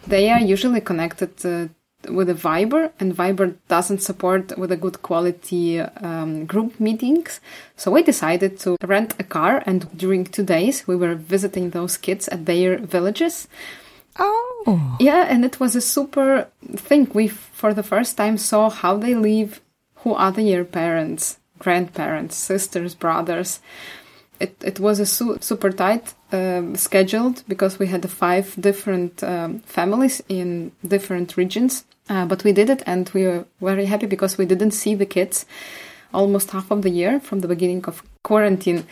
they 0.08 0.30
are 0.30 0.40
usually 0.40 0.82
connected 0.82 1.34
uh, 1.46 1.68
with 2.10 2.30
a 2.30 2.34
Viber, 2.34 2.92
and 3.00 3.16
Viber 3.16 3.56
doesn't 3.68 4.02
support 4.02 4.58
with 4.58 4.72
a 4.72 4.78
good 4.78 5.02
quality 5.02 5.80
um, 5.80 6.46
group 6.46 6.80
meetings. 6.80 7.40
So 7.76 7.92
we 7.92 8.04
decided 8.04 8.60
to 8.60 8.78
rent 8.84 9.16
a 9.20 9.24
car, 9.24 9.64
and 9.66 9.86
during 9.98 10.26
two 10.26 10.44
days 10.44 10.88
we 10.88 10.96
were 10.96 11.16
visiting 11.16 11.70
those 11.70 11.98
kids 11.98 12.28
at 12.30 12.46
their 12.46 12.78
villages. 12.78 13.48
oh, 14.20 14.98
Yeah, 15.00 15.26
and 15.30 15.46
it 15.46 15.60
was 15.60 15.76
a 15.76 15.82
super 15.82 16.48
thing. 16.76 17.10
We, 17.14 17.28
for 17.28 17.74
the 17.74 17.84
first 17.84 18.18
time, 18.18 18.38
saw 18.38 18.70
how 18.70 18.98
they 18.98 19.16
live, 19.16 19.62
who 19.96 20.14
are 20.14 20.32
their 20.32 20.66
parents, 20.66 21.38
grandparents, 21.60 22.36
sisters, 22.36 22.96
brothers. 22.96 23.60
It, 24.42 24.56
it 24.64 24.80
was 24.80 25.00
a 25.00 25.06
su- 25.06 25.38
super 25.40 25.72
tight 25.72 26.14
um, 26.32 26.76
scheduled 26.76 27.44
because 27.48 27.78
we 27.80 27.88
had 27.88 28.10
five 28.10 28.56
different 28.60 29.24
um, 29.24 29.60
families 29.60 30.22
in 30.28 30.72
different 30.88 31.38
regions. 31.38 31.86
Uh, 32.10 32.26
but 32.26 32.44
we 32.44 32.52
did 32.52 32.70
it 32.70 32.82
and 32.86 33.10
we 33.14 33.28
were 33.28 33.46
very 33.62 33.86
happy 33.86 34.08
because 34.08 34.38
we 34.38 34.46
didn't 34.46 34.72
see 34.72 34.96
the 34.96 35.06
kids 35.06 35.46
almost 36.14 36.52
half 36.52 36.72
of 36.72 36.82
the 36.82 36.90
year 36.90 37.20
from 37.20 37.40
the 37.40 37.48
beginning 37.48 37.86
of 37.86 38.04
quarantine. 38.24 38.86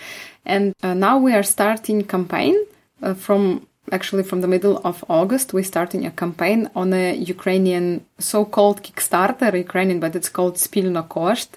And 0.45 0.75
uh, 0.83 0.93
now 0.93 1.17
we 1.17 1.33
are 1.33 1.43
starting 1.43 2.03
campaign 2.03 2.55
uh, 3.01 3.13
from 3.15 3.67
actually 3.91 4.23
from 4.23 4.41
the 4.41 4.47
middle 4.47 4.79
of 4.83 5.03
August. 5.09 5.53
We're 5.53 5.63
starting 5.63 6.05
a 6.05 6.11
campaign 6.11 6.69
on 6.75 6.93
a 6.93 7.15
Ukrainian 7.15 8.05
so-called 8.19 8.83
Kickstarter 8.83 9.57
Ukrainian, 9.57 9.99
but 9.99 10.15
it's 10.15 10.29
called 10.29 10.55
Spilno 10.55 11.07
Kosht. 11.07 11.49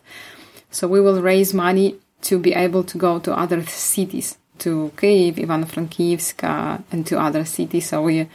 So 0.70 0.88
we 0.88 1.00
will 1.00 1.20
raise 1.20 1.52
money 1.52 1.96
to 2.22 2.38
be 2.38 2.54
able 2.54 2.84
to 2.84 2.98
go 2.98 3.18
to 3.18 3.32
other 3.36 3.62
cities, 3.66 4.38
to 4.58 4.90
Kyiv, 4.96 5.36
Ivano-Frankivsk, 5.36 6.42
and 6.90 7.06
to 7.06 7.18
other 7.18 7.44
cities. 7.44 7.88
So 7.88 8.02
we 8.02 8.28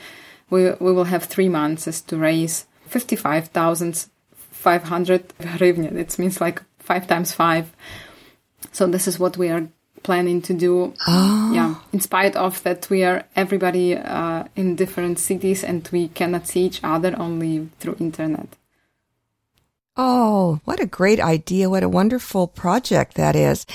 we 0.49 0.71
we 0.79 0.93
will 0.93 1.05
have 1.05 1.25
three 1.25 1.49
months 1.49 2.01
to 2.01 2.17
raise 2.17 2.65
fifty-five 2.87 3.47
thousand 3.47 4.07
five 4.51 4.83
hundred 4.83 5.29
hryvnia. 5.39 5.93
It 5.93 6.17
means 6.19 6.39
like 6.41 6.61
five 6.79 7.07
times 7.07 7.33
five. 7.33 7.65
So 8.71 8.87
this 8.87 9.07
is 9.07 9.19
what 9.19 9.37
we 9.37 9.49
are 9.49 9.67
planning 10.03 10.41
to 10.41 10.53
do. 10.53 10.93
Yeah, 11.07 11.75
in 11.91 11.99
spite 11.99 12.35
of 12.35 12.61
that, 12.63 12.89
we 12.89 13.03
are 13.03 13.23
everybody 13.35 13.95
uh, 13.95 14.45
in 14.55 14.75
different 14.75 15.19
cities 15.19 15.63
and 15.63 15.87
we 15.91 16.07
cannot 16.09 16.47
see 16.47 16.65
each 16.65 16.79
other 16.83 17.15
only 17.17 17.69
through 17.79 17.97
internet. 17.99 18.47
Oh, 19.97 20.59
what 20.65 20.79
a 20.79 20.85
great 20.85 21.19
idea. 21.19 21.69
What 21.69 21.83
a 21.83 21.89
wonderful 21.89 22.47
project 22.47 23.15
that 23.15 23.35
is. 23.35 23.65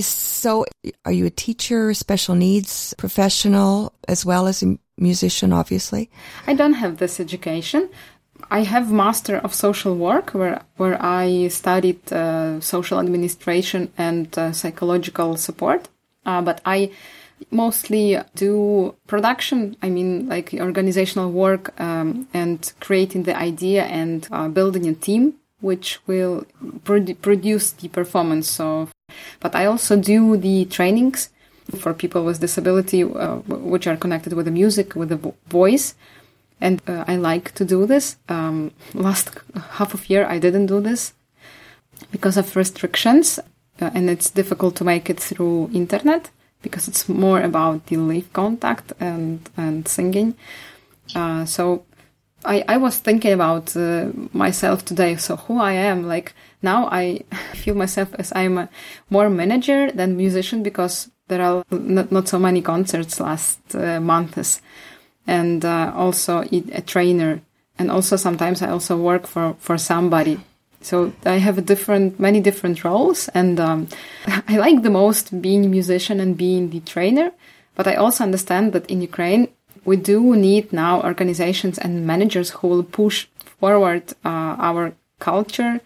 So, 0.00 0.64
are 1.04 1.12
you 1.12 1.26
a 1.26 1.30
teacher, 1.30 1.92
special 1.94 2.34
needs 2.34 2.94
professional, 2.98 3.92
as 4.08 4.24
well 4.24 4.46
as 4.46 4.62
a 4.62 4.78
musician, 4.96 5.52
obviously? 5.52 6.10
I 6.46 6.54
don't 6.54 6.74
have 6.74 6.98
this 6.98 7.20
education. 7.20 7.90
I 8.50 8.62
have 8.62 8.90
master 8.90 9.36
of 9.36 9.54
social 9.54 9.96
work 9.96 10.30
where 10.30 10.62
where 10.76 10.98
I 11.00 11.48
studied 11.48 12.12
uh, 12.12 12.60
social 12.60 12.98
administration 12.98 13.92
and 13.98 14.26
uh, 14.38 14.52
psychological 14.52 15.36
support. 15.36 15.88
Uh, 16.24 16.40
but 16.40 16.60
I 16.64 16.92
mostly 17.50 18.18
do 18.36 18.94
production. 19.06 19.76
I 19.82 19.90
mean, 19.90 20.28
like 20.28 20.54
organizational 20.54 21.32
work 21.32 21.78
um, 21.80 22.28
and 22.32 22.72
creating 22.80 23.24
the 23.24 23.36
idea 23.36 23.84
and 23.84 24.28
uh, 24.30 24.48
building 24.48 24.86
a 24.86 24.94
team 24.94 25.34
which 25.62 25.98
will 26.06 26.44
produ- 26.84 27.20
produce 27.20 27.72
the 27.72 27.88
performance. 27.88 28.50
So, 28.50 28.88
but 29.40 29.54
I 29.54 29.64
also 29.66 29.96
do 29.96 30.36
the 30.36 30.66
trainings 30.66 31.30
for 31.78 31.94
people 31.94 32.24
with 32.24 32.40
disability, 32.40 33.02
uh, 33.04 33.36
which 33.72 33.86
are 33.86 33.96
connected 33.96 34.34
with 34.34 34.44
the 34.44 34.52
music, 34.52 34.94
with 34.94 35.08
the 35.08 35.16
vo- 35.16 35.34
voice 35.48 35.94
and 36.62 36.80
uh, 36.86 37.04
I 37.06 37.16
like 37.16 37.52
to 37.56 37.64
do 37.64 37.84
this. 37.86 38.16
Um, 38.28 38.70
last 38.94 39.30
half 39.72 39.94
of 39.94 40.08
year 40.08 40.24
I 40.24 40.38
didn't 40.38 40.66
do 40.66 40.80
this 40.80 41.12
because 42.10 42.36
of 42.36 42.56
restrictions, 42.56 43.38
uh, 43.80 43.90
and 43.94 44.08
it's 44.08 44.30
difficult 44.30 44.76
to 44.76 44.84
make 44.84 45.10
it 45.10 45.20
through 45.20 45.70
internet 45.74 46.30
because 46.62 46.86
it's 46.86 47.08
more 47.08 47.40
about 47.40 47.86
the 47.86 47.96
live 47.96 48.32
contact 48.32 48.92
and 49.00 49.50
and 49.56 49.88
singing. 49.88 50.34
Uh, 51.14 51.44
so 51.44 51.84
I 52.44 52.64
I 52.68 52.76
was 52.76 52.98
thinking 52.98 53.32
about 53.32 53.76
uh, 53.76 54.08
myself 54.32 54.84
today. 54.84 55.16
So 55.16 55.36
who 55.36 55.58
I 55.60 55.72
am, 55.72 56.06
like 56.08 56.34
now 56.62 56.88
I 56.90 57.20
feel 57.54 57.74
myself 57.74 58.14
as 58.18 58.32
I'm 58.34 58.58
a 58.58 58.68
more 59.10 59.30
manager 59.30 59.90
than 59.92 60.16
musician 60.16 60.62
because 60.62 61.10
there 61.28 61.42
are 61.42 61.64
not, 61.70 62.12
not 62.12 62.28
so 62.28 62.38
many 62.38 62.62
concerts 62.62 63.20
last 63.20 63.58
uh, 63.74 64.00
months. 64.00 64.60
And 65.26 65.64
uh, 65.64 65.92
also 65.94 66.44
a 66.50 66.80
trainer. 66.82 67.40
And 67.78 67.90
also 67.90 68.16
sometimes 68.16 68.60
i 68.62 68.68
also 68.68 68.96
work 68.96 69.26
for 69.26 69.54
for 69.58 69.78
somebody. 69.78 70.38
So 70.80 71.12
i 71.24 71.38
have 71.38 71.58
a 71.58 71.62
different 71.62 72.18
many 72.18 72.40
different 72.40 72.84
roles. 72.84 73.28
And 73.34 73.60
um, 73.60 73.88
i 74.48 74.56
like 74.56 74.82
the 74.82 74.90
most 74.90 75.40
being 75.40 75.70
musician 75.70 76.20
and 76.20 76.36
being 76.36 76.70
the 76.70 76.80
trainer. 76.80 77.30
But 77.74 77.86
i 77.86 77.94
also 77.94 78.24
understand 78.24 78.72
that 78.72 78.90
in 78.90 79.00
ukraine 79.00 79.48
we 79.84 79.96
do 79.96 80.36
need 80.36 80.72
now 80.72 81.02
organizations 81.02 81.78
and 81.78 82.06
managers 82.06 82.50
who 82.50 82.68
will 82.68 82.82
push 82.82 83.26
forward 83.58 84.12
uh, 84.24 84.56
our 84.58 84.94
culture 85.18 85.80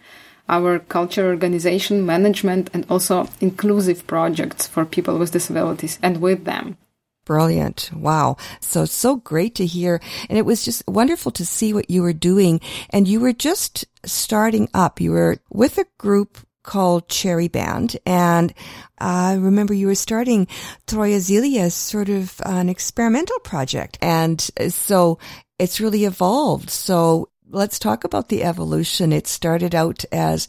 our 0.49 0.79
culture 0.79 1.27
organization, 1.27 2.05
management, 2.05 2.69
and 2.73 2.85
also 2.89 3.27
inclusive 3.41 4.07
projects 4.07 4.67
for 4.67 4.85
people 4.85 5.17
with 5.17 5.31
disabilities 5.31 5.99
and 6.01 6.21
with 6.21 6.45
them. 6.45 6.77
Brilliant. 7.25 7.91
Wow. 7.93 8.37
So, 8.61 8.85
so 8.85 9.17
great 9.17 9.53
to 9.55 9.65
hear. 9.65 9.99
And 10.29 10.37
it 10.37 10.45
was 10.45 10.63
just 10.63 10.83
wonderful 10.87 11.31
to 11.33 11.45
see 11.45 11.73
what 11.73 11.89
you 11.89 12.01
were 12.01 12.13
doing. 12.13 12.61
And 12.89 13.05
you 13.05 13.19
were 13.19 13.33
just 13.33 13.83
starting 14.05 14.69
up. 14.73 15.01
You 15.01 15.11
were 15.11 15.37
with 15.49 15.77
a 15.77 15.85
group 15.97 16.37
called 16.67 17.09
Cherry 17.09 17.47
Band. 17.47 17.97
And 18.05 18.53
I 18.99 19.33
remember 19.33 19.73
you 19.73 19.87
were 19.87 19.95
starting 19.95 20.45
Troya 20.85 21.17
Troyazilia 21.17 21.61
as 21.61 21.73
sort 21.73 22.09
of 22.09 22.39
uh, 22.41 22.49
an 22.49 22.69
experimental 22.69 23.39
project. 23.39 23.97
And 24.01 24.47
uh, 24.59 24.69
so 24.69 25.17
it's 25.57 25.81
really 25.81 26.05
evolved. 26.05 26.69
So 26.69 27.29
let's 27.49 27.79
talk 27.79 28.03
about 28.03 28.29
the 28.29 28.43
evolution. 28.43 29.13
It 29.13 29.25
started 29.25 29.73
out 29.73 30.05
as 30.11 30.47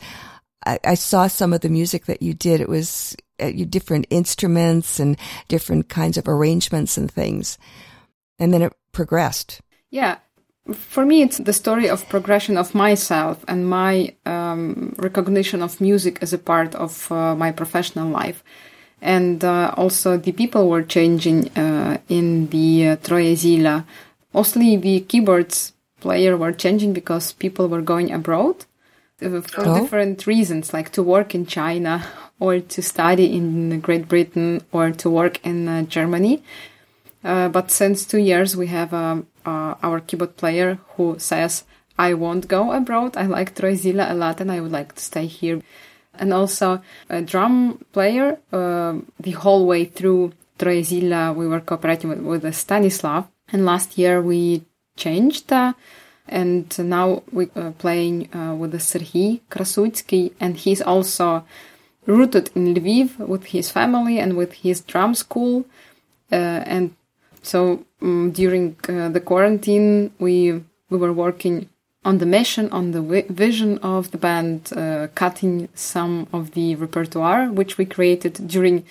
I, 0.67 0.79
I 0.85 0.95
saw 0.95 1.29
some 1.29 1.53
of 1.53 1.63
the 1.63 1.69
music 1.71 2.07
that 2.07 2.21
you 2.21 2.35
did. 2.35 2.61
It 2.61 2.69
was 2.69 3.17
uh, 3.41 3.51
different 3.71 4.07
instruments 4.11 5.01
and 5.01 5.17
different 5.47 5.89
kinds 5.89 6.19
of 6.19 6.29
arrangements 6.29 6.99
and 6.99 7.11
things. 7.11 7.57
And 8.39 8.53
then 8.53 8.63
it 8.63 8.73
progressed. 8.93 9.61
Yeah. 9.91 10.19
For 10.73 11.07
me, 11.07 11.23
it's 11.23 11.39
the 11.39 11.53
story 11.53 11.89
of 11.89 12.09
progression 12.09 12.59
of 12.59 12.75
myself 12.75 13.45
and 13.49 13.69
my 13.69 14.15
um, 14.27 14.95
recognition 14.99 15.63
of 15.63 15.81
music 15.81 16.19
as 16.21 16.33
a 16.33 16.39
part 16.39 16.75
of 16.75 17.11
uh, 17.11 17.35
my 17.35 17.53
professional 17.53 18.09
life. 18.09 18.45
And 19.01 19.45
uh, 19.45 19.73
also, 19.77 20.17
the 20.17 20.33
people 20.33 20.69
were 20.69 20.83
changing 20.83 21.49
uh, 21.57 21.99
in 22.09 22.49
the 22.49 22.89
uh, 22.89 22.97
Troyezila. 22.97 23.85
Mostly, 24.35 24.77
the 24.77 25.01
keyboards 25.01 25.73
player 26.01 26.37
were 26.37 26.53
changing 26.53 26.93
because 26.93 27.33
people 27.33 27.69
were 27.69 27.83
going 27.83 28.13
abroad 28.13 28.65
uh, 29.23 29.41
for 29.41 29.67
oh. 29.67 29.81
different 29.81 30.27
reasons, 30.27 30.73
like 30.73 30.93
to 30.93 31.03
work 31.03 31.35
in 31.35 31.47
China 31.47 32.05
or 32.41 32.61
to 32.61 32.83
study 32.83 33.35
in 33.37 33.81
Great 33.81 34.09
Britain 34.09 34.63
or 34.73 34.91
to 34.93 35.11
work 35.11 35.45
in 35.45 35.69
uh, 35.69 35.83
Germany. 35.83 36.43
Uh, 37.25 37.49
but 37.49 37.71
since 37.71 38.05
two 38.05 38.19
years, 38.19 38.57
we 38.57 38.69
have 38.69 38.95
um, 38.95 39.27
uh, 39.45 39.75
our 39.83 40.01
keyboard 40.01 40.37
player 40.37 40.79
who 40.97 41.19
says, 41.19 41.65
I 41.99 42.15
won't 42.15 42.49
go 42.49 42.73
abroad. 42.73 43.17
I 43.17 43.27
like 43.27 43.55
Troyzila 43.55 44.11
a 44.11 44.15
lot 44.15 44.41
and 44.41 44.53
I 44.53 44.61
would 44.61 44.73
like 44.73 44.95
to 44.95 45.03
stay 45.03 45.27
here. 45.27 45.61
And 46.15 46.33
also 46.33 46.81
a 47.09 47.23
drum 47.23 47.85
player, 47.93 48.39
uh, 48.53 48.95
the 49.19 49.33
whole 49.33 49.67
way 49.67 49.85
through 49.85 50.33
Troyzila, 50.59 51.35
we 51.35 51.49
were 51.49 51.61
cooperating 51.61 52.11
with, 52.11 52.45
with 52.45 52.55
Stanislav. 52.55 53.27
And 53.53 53.65
last 53.65 53.99
year 53.99 54.23
we 54.23 54.65
changed 54.97 55.53
and 56.29 56.79
now 56.79 57.23
we're 57.33 57.51
uh, 57.57 57.73
playing 57.73 58.35
uh, 58.35 58.55
with 58.55 58.73
the 58.73 58.79
Serhiy 58.79 59.41
Krasutsky, 59.51 60.33
and 60.39 60.57
he's 60.57 60.83
also 60.83 61.45
rooted 62.07 62.51
in 62.55 62.75
Lviv 62.75 63.19
with 63.19 63.47
his 63.47 63.71
family 63.71 64.19
and 64.19 64.37
with 64.37 64.53
his 64.53 64.81
drum 64.81 65.15
school. 65.15 65.65
Uh, 66.31 66.63
and 66.67 66.95
so 67.43 67.85
um, 68.03 68.33
during 68.33 68.77
uh, 68.89 69.09
the 69.09 69.21
quarantine, 69.21 70.13
we 70.19 70.63
we 70.91 70.99
were 70.99 71.13
working 71.13 71.69
on 72.05 72.19
the 72.19 72.27
mission, 72.27 72.71
on 72.71 72.93
the 72.93 73.03
vi- 73.03 73.27
vision 73.29 73.79
of 73.79 74.11
the 74.11 74.19
band, 74.19 74.73
uh, 74.75 75.09
cutting 75.15 75.69
some 75.75 76.27
of 76.33 76.53
the 76.53 76.75
repertoire 76.77 77.51
which 77.51 77.77
we 77.77 77.85
created 77.85 78.35
during 78.47 78.85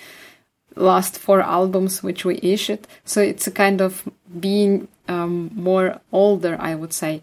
last 0.76 1.18
four 1.18 1.42
albums 1.42 2.04
which 2.04 2.24
we 2.24 2.40
issued. 2.42 2.88
So 3.06 3.22
it's 3.22 3.48
a 3.48 3.52
kind 3.52 3.82
of 3.82 4.08
being 4.40 4.88
um, 5.08 5.52
more 5.56 6.00
older, 6.12 6.58
I 6.60 6.76
would 6.76 6.94
say. 6.94 7.22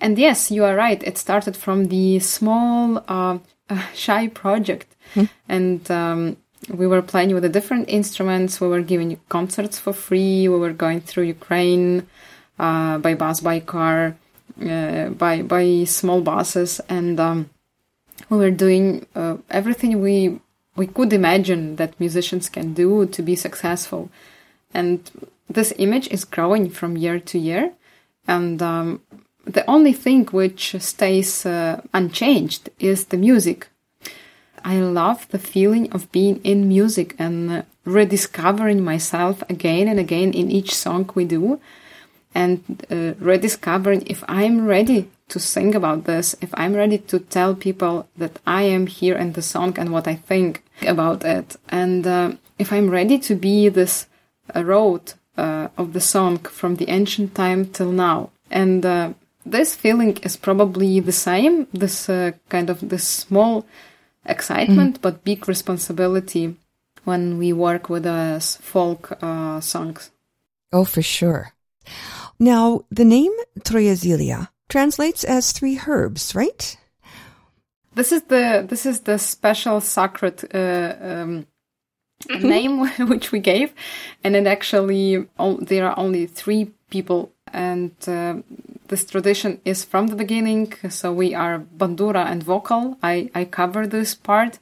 And 0.00 0.18
yes, 0.18 0.50
you 0.50 0.64
are 0.64 0.76
right. 0.76 1.02
It 1.02 1.16
started 1.16 1.56
from 1.56 1.86
the 1.86 2.18
small, 2.18 3.02
uh, 3.08 3.38
shy 3.94 4.28
project, 4.28 4.96
mm. 5.14 5.28
and 5.48 5.90
um, 5.90 6.36
we 6.68 6.86
were 6.86 7.02
playing 7.02 7.32
with 7.34 7.42
the 7.42 7.48
different 7.48 7.88
instruments. 7.88 8.60
We 8.60 8.68
were 8.68 8.82
giving 8.82 9.18
concerts 9.28 9.78
for 9.78 9.92
free. 9.92 10.48
We 10.48 10.58
were 10.58 10.72
going 10.72 11.00
through 11.00 11.24
Ukraine 11.24 12.06
uh, 12.58 12.98
by 12.98 13.14
bus, 13.14 13.40
by 13.40 13.60
car, 13.60 14.16
uh, 14.62 15.08
by 15.10 15.42
by 15.42 15.84
small 15.84 16.20
buses, 16.20 16.80
and 16.88 17.18
um, 17.18 17.50
we 18.28 18.36
were 18.36 18.50
doing 18.50 19.06
uh, 19.14 19.38
everything 19.50 20.00
we 20.00 20.38
we 20.76 20.86
could 20.86 21.12
imagine 21.12 21.76
that 21.76 21.98
musicians 21.98 22.48
can 22.48 22.74
do 22.74 23.06
to 23.06 23.22
be 23.22 23.34
successful. 23.34 24.10
And 24.72 25.10
this 25.48 25.72
image 25.78 26.08
is 26.08 26.24
growing 26.24 26.70
from 26.70 26.96
year 26.96 27.18
to 27.20 27.38
year. 27.38 27.72
And 28.26 28.62
um, 28.62 29.02
the 29.44 29.68
only 29.68 29.92
thing 29.92 30.26
which 30.26 30.76
stays 30.78 31.44
uh, 31.44 31.82
unchanged 31.92 32.70
is 32.78 33.06
the 33.06 33.16
music. 33.16 33.68
I 34.64 34.80
love 34.80 35.28
the 35.28 35.38
feeling 35.38 35.90
of 35.92 36.10
being 36.12 36.40
in 36.42 36.68
music 36.68 37.14
and 37.18 37.64
rediscovering 37.84 38.84
myself 38.84 39.42
again 39.48 39.88
and 39.88 39.98
again 39.98 40.32
in 40.32 40.50
each 40.50 40.74
song 40.74 41.10
we 41.14 41.24
do, 41.24 41.60
and 42.34 42.84
uh, 42.90 43.14
rediscovering 43.18 44.02
if 44.06 44.22
I'm 44.28 44.66
ready 44.66 45.10
to 45.28 45.38
sing 45.38 45.74
about 45.74 46.04
this, 46.04 46.36
if 46.40 46.50
I'm 46.54 46.74
ready 46.74 46.98
to 46.98 47.18
tell 47.18 47.54
people 47.54 48.08
that 48.16 48.38
I 48.46 48.62
am 48.62 48.86
here 48.86 49.16
in 49.16 49.32
the 49.32 49.42
song 49.42 49.78
and 49.78 49.92
what 49.92 50.06
I 50.06 50.14
think 50.14 50.62
about 50.82 51.24
it, 51.24 51.56
and 51.68 52.06
uh, 52.06 52.32
if 52.58 52.72
I'm 52.72 52.90
ready 52.90 53.18
to 53.18 53.34
be 53.34 53.68
this 53.68 54.06
uh, 54.54 54.64
road 54.64 55.14
uh, 55.36 55.68
of 55.78 55.92
the 55.92 56.00
song 56.00 56.38
from 56.38 56.76
the 56.76 56.88
ancient 56.88 57.34
time 57.34 57.66
till 57.66 57.92
now. 57.92 58.30
And 58.50 58.84
uh, 58.84 59.14
this 59.46 59.74
feeling 59.74 60.18
is 60.18 60.36
probably 60.36 61.00
the 61.00 61.12
same, 61.12 61.66
this 61.72 62.08
uh, 62.08 62.32
kind 62.48 62.68
of 62.68 62.88
this 62.88 63.06
small 63.06 63.64
excitement 64.26 64.98
mm. 64.98 65.02
but 65.02 65.24
big 65.24 65.48
responsibility 65.48 66.56
when 67.04 67.38
we 67.38 67.52
work 67.52 67.88
with 67.88 68.06
us 68.06 68.56
folk 68.56 69.16
uh, 69.22 69.60
songs. 69.60 70.10
Oh, 70.72 70.84
for 70.84 71.02
sure. 71.02 71.52
Now, 72.38 72.84
the 72.90 73.04
name 73.04 73.32
Troyazilia 73.60 74.48
translates 74.68 75.24
as 75.24 75.52
three 75.52 75.80
herbs, 75.86 76.34
right? 76.34 76.76
This 77.94 78.12
is 78.12 78.22
the 78.22 78.64
this 78.66 78.86
is 78.86 79.00
the 79.00 79.18
special 79.18 79.80
sacred 79.80 80.44
uh, 80.54 80.94
um, 81.00 81.46
mm-hmm. 82.28 82.48
name 82.48 82.88
which 83.08 83.32
we 83.32 83.40
gave, 83.40 83.74
and 84.22 84.36
it 84.36 84.46
actually 84.46 85.26
there 85.60 85.88
are 85.88 85.98
only 85.98 86.26
three 86.26 86.70
people, 86.88 87.32
and 87.52 87.92
uh, 88.06 88.36
this 88.90 89.04
tradition 89.04 89.60
is 89.64 89.84
from 89.84 90.08
the 90.08 90.16
beginning. 90.16 90.74
So 90.90 91.12
we 91.12 91.34
are 91.34 91.64
bandura 91.78 92.24
and 92.26 92.42
vocal. 92.42 92.98
I 93.02 93.30
I 93.34 93.44
cover 93.44 93.86
this 93.86 94.14
part. 94.14 94.58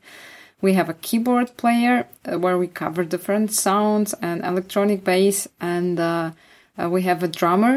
We 0.61 0.75
have 0.75 0.89
a 0.89 1.01
keyboard 1.07 1.57
player 1.57 1.97
uh, 2.01 2.39
where 2.39 2.59
we 2.59 2.69
cover 2.83 3.05
different 3.05 3.53
sounds 3.53 4.15
and 4.21 4.45
electronic 4.45 5.03
bass, 5.05 5.49
and 5.61 5.99
uh, 5.99 6.31
uh 6.79 6.89
we 6.95 7.03
have 7.03 7.23
a 7.23 7.29
drummer. 7.41 7.75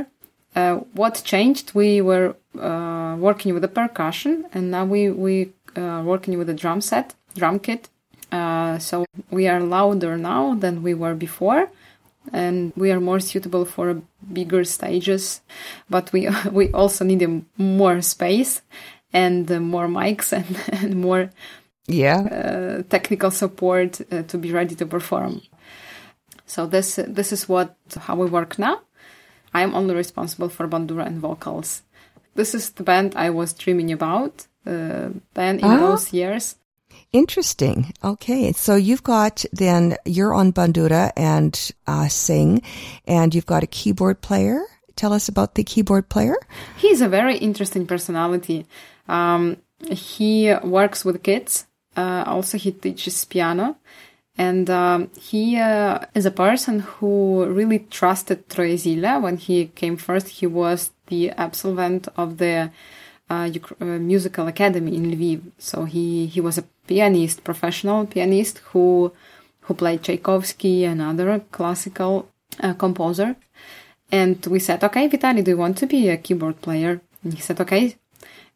Uh, 0.56 0.76
what 1.02 1.24
changed? 1.24 1.74
We 1.74 2.02
were 2.10 2.36
uh, 2.60 3.16
working 3.28 3.54
with 3.54 3.64
the 3.64 3.74
percussion, 3.82 4.34
and 4.54 4.64
now 4.76 4.86
we 4.86 5.02
we 5.26 5.34
working 6.12 6.38
with 6.38 6.48
the 6.48 6.58
drum 6.64 6.82
set, 6.82 7.16
drum 7.34 7.60
kit 7.60 7.90
uh, 8.32 8.80
so 8.80 9.06
we 9.30 9.48
are 9.48 9.60
louder 9.60 10.18
now 10.18 10.54
than 10.56 10.84
we 10.84 10.94
were 10.94 11.14
before 11.14 11.70
and 12.32 12.72
we 12.76 12.92
are 12.92 13.00
more 13.00 13.20
suitable 13.20 13.66
for 13.66 14.02
bigger 14.32 14.64
stages 14.64 15.42
but 15.90 16.12
we 16.14 16.30
we 16.52 16.72
also 16.72 17.04
need 17.04 17.46
more 17.58 18.02
space 18.02 18.62
and 19.14 19.52
uh, 19.52 19.60
more 19.60 19.88
mics 19.88 20.32
and, 20.38 20.84
and 20.84 20.96
more 20.96 21.30
yeah. 21.88 22.20
uh, 22.20 22.84
technical 22.90 23.32
support 23.32 24.02
uh, 24.12 24.24
to 24.24 24.38
be 24.38 24.52
ready 24.52 24.76
to 24.76 24.86
perform. 24.86 25.42
So 26.46 26.66
this 26.66 27.00
this 27.08 27.32
is 27.32 27.48
what 27.48 27.76
how 27.98 28.16
we 28.16 28.28
work 28.28 28.60
now. 28.60 28.82
I 29.54 29.64
am 29.64 29.76
only 29.76 29.96
responsible 29.96 30.50
for 30.50 30.68
bandura 30.68 31.06
and 31.06 31.20
vocals. 31.20 31.84
This 32.36 32.56
is 32.56 32.70
the 32.72 32.84
band 32.84 33.14
i 33.16 33.30
was 33.30 33.54
dreaming 33.54 33.92
about 33.92 34.48
uh, 34.66 35.10
then 35.34 35.60
in 35.60 35.66
ah. 35.66 35.78
those 35.78 36.14
years 36.14 36.56
Interesting. 37.14 37.94
Okay. 38.04 38.54
So 38.54 38.76
you've 38.76 39.04
got 39.04 39.44
then 39.52 39.98
you're 40.06 40.34
on 40.34 40.54
Bandura 40.54 41.12
and 41.18 41.72
uh, 41.86 42.08
sing, 42.08 42.62
and 43.06 43.36
you've 43.36 43.46
got 43.46 43.64
a 43.64 43.68
keyboard 43.68 44.22
player. 44.22 44.64
Tell 44.96 45.12
us 45.14 45.28
about 45.28 45.56
the 45.56 45.64
keyboard 45.64 46.08
player. 46.10 46.36
He's 46.78 47.02
a 47.02 47.10
very 47.10 47.38
interesting 47.38 47.86
personality. 47.86 48.66
Um, 49.10 49.58
he 49.90 50.54
works 50.64 51.04
with 51.04 51.24
kids. 51.24 51.66
Uh, 51.98 52.24
also, 52.26 52.58
he 52.58 52.72
teaches 52.72 53.26
piano. 53.26 53.78
And 54.38 54.70
um, 54.70 55.12
he 55.20 55.58
uh, 55.58 56.00
is 56.16 56.26
a 56.26 56.32
person 56.32 56.80
who 56.80 57.46
really 57.46 57.80
trusted 57.80 58.48
Troyezila. 58.48 59.22
When 59.22 59.38
he 59.38 59.68
came 59.68 59.98
first, 59.98 60.30
he 60.30 60.48
was 60.48 60.92
the 61.08 61.32
absolvent 61.32 62.08
of 62.16 62.38
the 62.38 62.72
uh, 63.30 63.50
uh, 63.80 63.86
musical 63.86 64.48
academy 64.48 64.96
in 64.96 65.12
Lviv. 65.12 65.42
So 65.58 65.86
he, 65.86 66.28
he 66.28 66.40
was 66.42 66.58
a 66.58 66.64
pianist, 66.92 67.38
professional 67.52 68.06
pianist 68.06 68.56
who 68.70 69.14
who 69.66 69.74
played 69.74 70.04
Tchaikovsky 70.04 70.84
and 70.84 71.02
other 71.02 71.40
classical 71.58 72.28
uh, 72.60 72.74
composer. 72.74 73.36
And 74.12 74.46
we 74.48 74.60
said, 74.60 74.84
okay, 74.84 75.08
Vitali, 75.08 75.42
do 75.42 75.52
you 75.52 75.58
want 75.58 75.78
to 75.78 75.88
be 75.88 76.10
a 76.10 76.18
keyboard 76.18 76.60
player? 76.62 77.00
And 77.24 77.34
he 77.34 77.42
said, 77.42 77.62
okay. 77.62 77.96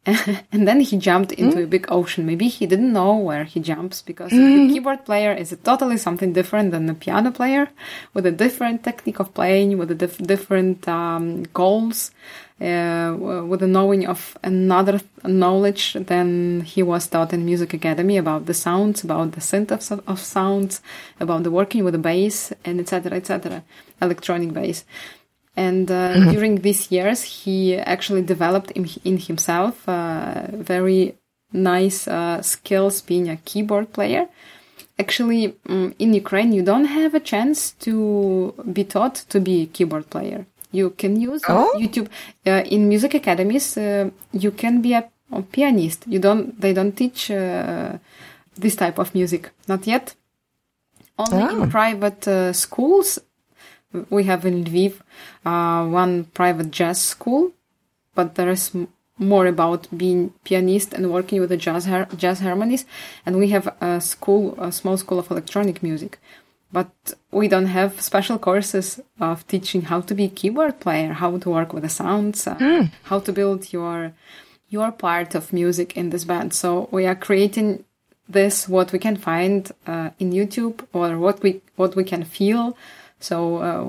and 0.52 0.68
then 0.68 0.80
he 0.80 0.98
jumped 0.98 1.32
into 1.32 1.62
a 1.62 1.66
big 1.66 1.86
ocean. 1.90 2.26
Maybe 2.26 2.48
he 2.48 2.66
didn't 2.66 2.92
know 2.92 3.16
where 3.16 3.44
he 3.44 3.58
jumps 3.58 4.02
because 4.02 4.30
the 4.30 4.68
keyboard 4.70 5.04
player 5.04 5.32
is 5.32 5.56
totally 5.64 5.96
something 5.96 6.32
different 6.32 6.70
than 6.70 6.86
the 6.86 6.94
piano 6.94 7.32
player 7.32 7.70
with 8.14 8.26
a 8.26 8.30
different 8.30 8.84
technique 8.84 9.18
of 9.18 9.34
playing, 9.34 9.78
with 9.78 9.90
a 9.90 9.96
dif- 9.96 10.18
different 10.18 10.86
um, 10.86 11.42
goals, 11.54 12.12
with 12.58 13.60
the 13.60 13.66
knowing 13.66 14.06
of 14.06 14.36
another 14.42 15.00
knowledge 15.24 15.92
than 15.94 16.62
he 16.62 16.82
was 16.82 17.06
taught 17.06 17.32
in 17.32 17.44
music 17.44 17.74
academy 17.74 18.16
about 18.16 18.46
the 18.46 18.54
sounds, 18.54 19.04
about 19.04 19.32
the 19.32 19.40
synth 19.40 19.70
of, 19.70 20.02
of 20.06 20.20
sounds, 20.20 20.80
about 21.20 21.42
the 21.42 21.50
working 21.50 21.84
with 21.84 21.92
the 21.92 21.98
bass, 21.98 22.52
and 22.64 22.80
etc. 22.80 23.12
etc. 23.16 23.62
electronic 24.00 24.52
bass. 24.52 24.84
And 25.56 25.90
uh, 25.90 26.30
during 26.32 26.56
these 26.56 26.92
years, 26.92 27.22
he 27.22 27.76
actually 27.76 28.22
developed 28.22 28.70
in, 28.72 28.88
in 29.04 29.16
himself 29.16 29.88
uh, 29.88 30.48
very 30.52 31.16
nice 31.52 32.06
uh, 32.06 32.42
skills 32.42 33.00
being 33.00 33.28
a 33.28 33.36
keyboard 33.38 33.92
player. 33.92 34.28
Actually, 34.98 35.56
mm, 35.68 35.94
in 35.98 36.14
Ukraine, 36.14 36.52
you 36.52 36.62
don't 36.62 36.86
have 36.86 37.14
a 37.14 37.20
chance 37.20 37.72
to 37.72 38.54
be 38.72 38.84
taught 38.84 39.14
to 39.28 39.40
be 39.40 39.62
a 39.62 39.66
keyboard 39.66 40.10
player. 40.10 40.46
You 40.72 40.90
can 40.90 41.20
use 41.20 41.42
uh, 41.48 41.54
Oh? 41.54 41.78
YouTube 41.78 42.08
uh, 42.46 42.62
in 42.66 42.88
music 42.88 43.14
academies. 43.14 43.76
Uh, 43.76 44.10
you 44.32 44.50
can 44.50 44.82
be 44.82 44.92
a, 44.94 45.08
a 45.32 45.42
pianist. 45.42 46.04
You 46.06 46.18
don't. 46.18 46.60
They 46.60 46.72
don't 46.72 46.92
teach 46.96 47.30
uh, 47.30 47.98
this 48.58 48.76
type 48.76 48.98
of 48.98 49.14
music. 49.14 49.50
Not 49.68 49.86
yet. 49.86 50.14
Only 51.18 51.42
Oh. 51.44 51.62
in 51.62 51.70
private 51.70 52.28
uh, 52.28 52.52
schools 52.52 53.18
we 54.10 54.24
have 54.24 54.44
in 54.44 54.64
Lviv 54.64 55.00
uh, 55.46 55.86
one 55.86 56.24
private 56.34 56.70
jazz 56.70 57.00
school, 57.00 57.52
but 58.14 58.34
there 58.34 58.50
is 58.50 58.72
more 59.18 59.46
about 59.46 59.88
being 59.96 60.34
pianist 60.44 60.92
and 60.92 61.10
working 61.10 61.40
with 61.40 61.48
the 61.48 61.56
jazz 61.56 61.86
har- 61.86 62.08
jazz 62.18 62.40
harmonies. 62.40 62.84
And 63.24 63.38
we 63.38 63.48
have 63.48 63.74
a 63.80 64.00
school, 64.02 64.54
a 64.58 64.70
small 64.70 64.98
school 64.98 65.18
of 65.18 65.30
electronic 65.30 65.82
music, 65.82 66.18
but 66.76 67.14
we 67.30 67.48
don't 67.48 67.72
have 67.80 68.02
special 68.02 68.38
courses 68.38 69.00
of 69.18 69.46
teaching 69.46 69.80
how 69.90 70.02
to 70.02 70.14
be 70.14 70.24
a 70.24 70.36
keyboard 70.38 70.78
player, 70.78 71.14
how 71.14 71.38
to 71.38 71.48
work 71.48 71.72
with 71.72 71.82
the 71.84 71.88
sounds, 71.88 72.46
uh, 72.46 72.56
how 73.04 73.18
to 73.20 73.32
build 73.32 73.72
your 73.72 74.12
your 74.68 74.92
part 74.92 75.34
of 75.34 75.54
music 75.54 75.96
in 75.96 76.10
this 76.10 76.24
band. 76.24 76.52
So 76.52 76.68
we 76.90 77.06
are 77.06 77.14
creating 77.14 77.84
this 78.28 78.68
what 78.68 78.92
we 78.92 78.98
can 78.98 79.16
find 79.16 79.72
uh, 79.86 80.10
in 80.18 80.32
YouTube 80.32 80.78
or 80.92 81.18
what 81.18 81.42
we 81.42 81.62
what 81.76 81.96
we 81.96 82.04
can 82.04 82.24
feel. 82.24 82.76
So 83.20 83.36
uh, 83.68 83.84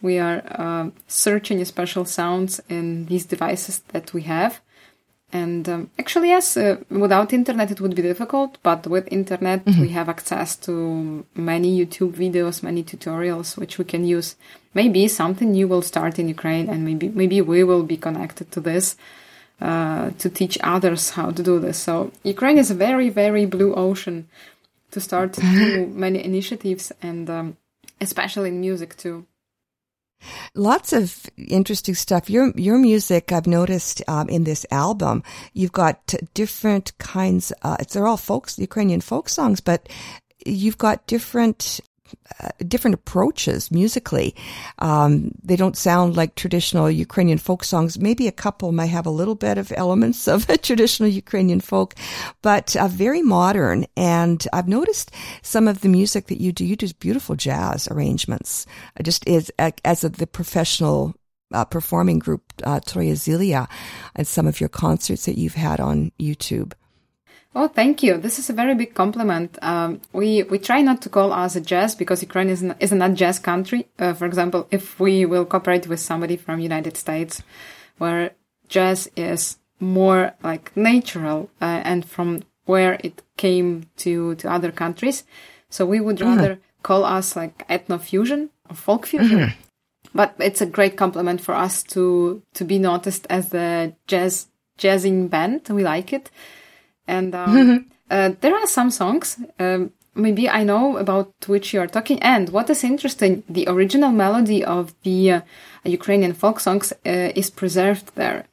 we 0.00 0.20
are 0.20 0.40
uh, 0.64 0.90
searching 1.08 1.64
special 1.64 2.04
sounds 2.04 2.60
in 2.68 3.06
these 3.06 3.26
devices 3.26 3.80
that 3.92 4.14
we 4.14 4.22
have. 4.22 4.60
And 5.32 5.68
um, 5.68 5.90
actually, 5.98 6.28
yes, 6.28 6.56
uh, 6.56 6.78
without 6.90 7.32
internet 7.32 7.70
it 7.70 7.80
would 7.80 7.94
be 7.94 8.02
difficult, 8.02 8.58
but 8.62 8.86
with 8.86 9.06
internet 9.12 9.64
we 9.64 9.90
have 9.90 10.08
access 10.08 10.56
to 10.56 11.24
many 11.34 11.78
YouTube 11.78 12.14
videos, 12.14 12.62
many 12.62 12.82
tutorials 12.82 13.56
which 13.56 13.78
we 13.78 13.84
can 13.84 14.04
use. 14.04 14.34
Maybe 14.74 15.06
something 15.06 15.52
new 15.52 15.68
will 15.68 15.82
start 15.82 16.18
in 16.18 16.28
Ukraine, 16.28 16.68
and 16.68 16.84
maybe 16.84 17.08
maybe 17.08 17.40
we 17.40 17.62
will 17.62 17.84
be 17.84 17.96
connected 17.96 18.50
to 18.52 18.60
this 18.60 18.96
uh, 19.60 20.10
to 20.18 20.28
teach 20.28 20.58
others 20.62 21.10
how 21.10 21.30
to 21.30 21.42
do 21.42 21.60
this. 21.60 21.78
So 21.78 22.10
Ukraine 22.24 22.58
is 22.58 22.70
a 22.70 22.74
very 22.74 23.08
very 23.08 23.46
blue 23.46 23.74
ocean 23.74 24.28
to 24.90 25.00
start 25.00 25.38
many 26.04 26.24
initiatives, 26.24 26.90
and 27.02 27.30
um, 27.30 27.56
especially 28.00 28.48
in 28.48 28.60
music 28.60 28.96
too. 28.96 29.26
Lots 30.54 30.92
of 30.92 31.28
interesting 31.36 31.94
stuff. 31.94 32.28
Your 32.28 32.52
your 32.56 32.78
music, 32.78 33.32
I've 33.32 33.46
noticed 33.46 34.02
um, 34.08 34.28
in 34.28 34.44
this 34.44 34.66
album, 34.70 35.22
you've 35.52 35.72
got 35.72 36.14
different 36.34 36.96
kinds. 36.98 37.52
Uh, 37.62 37.76
they're 37.92 38.06
all 38.06 38.16
folks, 38.16 38.58
Ukrainian 38.58 39.00
folk 39.00 39.28
songs, 39.28 39.60
but 39.60 39.88
you've 40.46 40.78
got 40.78 41.06
different 41.06 41.80
uh, 42.42 42.48
different 42.66 42.94
approaches 42.94 43.70
musically. 43.70 44.34
Um, 44.78 45.32
they 45.42 45.56
don't 45.56 45.76
sound 45.76 46.16
like 46.16 46.34
traditional 46.34 46.90
Ukrainian 46.90 47.38
folk 47.38 47.64
songs. 47.64 47.98
Maybe 47.98 48.28
a 48.28 48.32
couple 48.32 48.72
might 48.72 48.86
have 48.86 49.06
a 49.06 49.10
little 49.10 49.34
bit 49.34 49.58
of 49.58 49.72
elements 49.76 50.28
of 50.28 50.46
traditional 50.62 51.08
Ukrainian 51.08 51.60
folk, 51.60 51.94
but 52.42 52.76
uh, 52.76 52.88
very 52.88 53.22
modern. 53.22 53.86
And 53.96 54.46
I've 54.52 54.68
noticed 54.68 55.10
some 55.42 55.68
of 55.68 55.80
the 55.80 55.88
music 55.88 56.26
that 56.26 56.40
you 56.40 56.52
do. 56.52 56.64
You 56.64 56.76
do 56.76 56.88
beautiful 56.98 57.36
jazz 57.36 57.88
arrangements. 57.88 58.66
I 58.96 59.02
just 59.02 59.26
is 59.26 59.52
as 59.58 60.04
of 60.04 60.16
the 60.16 60.26
professional 60.26 61.14
uh, 61.52 61.64
performing 61.64 62.18
group 62.18 62.52
uh, 62.64 62.80
Troya 62.80 63.12
Zilia 63.12 63.68
and 64.14 64.26
some 64.26 64.46
of 64.46 64.60
your 64.60 64.68
concerts 64.68 65.26
that 65.26 65.38
you've 65.38 65.54
had 65.54 65.80
on 65.80 66.12
YouTube. 66.18 66.72
Oh, 67.52 67.66
thank 67.66 68.02
you. 68.02 68.16
This 68.16 68.38
is 68.38 68.48
a 68.48 68.52
very 68.52 68.74
big 68.76 68.94
compliment. 68.94 69.58
Um, 69.60 70.00
we 70.12 70.44
we 70.44 70.58
try 70.58 70.82
not 70.82 71.02
to 71.02 71.08
call 71.08 71.32
us 71.32 71.56
a 71.56 71.60
jazz 71.60 71.96
because 71.96 72.22
Ukraine 72.22 72.48
is 72.48 72.62
not, 72.62 72.76
is 72.80 72.92
a 72.92 72.94
not 72.94 73.14
jazz 73.14 73.40
country. 73.40 73.88
Uh, 73.98 74.14
for 74.14 74.26
example, 74.26 74.68
if 74.70 75.00
we 75.00 75.26
will 75.26 75.44
cooperate 75.44 75.88
with 75.88 75.98
somebody 75.98 76.36
from 76.36 76.60
United 76.60 76.96
States, 76.96 77.42
where 77.98 78.30
jazz 78.68 79.10
is 79.16 79.58
more 79.80 80.32
like 80.44 80.76
natural 80.76 81.50
uh, 81.60 81.80
and 81.84 82.04
from 82.04 82.44
where 82.66 82.98
it 83.02 83.22
came 83.36 83.86
to 83.96 84.36
to 84.36 84.48
other 84.48 84.70
countries, 84.70 85.24
so 85.68 85.84
we 85.84 85.98
would 85.98 86.20
rather 86.20 86.60
call 86.84 87.04
us 87.04 87.34
like 87.34 87.66
ethno 87.68 88.00
fusion 88.00 88.50
or 88.68 88.76
folk 88.76 89.06
fusion. 89.06 89.52
But 90.14 90.34
it's 90.38 90.60
a 90.60 90.66
great 90.66 90.96
compliment 90.96 91.40
for 91.40 91.54
us 91.54 91.82
to 91.94 92.42
to 92.54 92.64
be 92.64 92.78
noticed 92.78 93.26
as 93.28 93.48
the 93.48 93.92
jazz 94.06 94.46
jazzing 94.78 95.28
band. 95.28 95.68
We 95.68 95.82
like 95.82 96.12
it. 96.12 96.30
And 97.10 97.34
um, 97.34 97.86
uh, 98.10 98.30
there 98.40 98.54
are 98.54 98.66
some 98.66 98.90
songs, 98.90 99.38
um, 99.58 99.92
maybe 100.14 100.48
I 100.48 100.62
know 100.64 100.96
about 100.96 101.34
which 101.46 101.74
you 101.74 101.80
are 101.80 101.88
talking. 101.88 102.22
And 102.22 102.48
what 102.50 102.70
is 102.70 102.84
interesting, 102.84 103.42
the 103.48 103.66
original 103.68 104.12
melody 104.12 104.64
of 104.64 104.94
the 105.02 105.32
uh, 105.32 105.40
Ukrainian 105.84 106.34
folk 106.34 106.60
songs 106.60 106.92
uh, 106.92 107.32
is 107.34 107.50
preserved 107.50 108.14
there. 108.14 108.44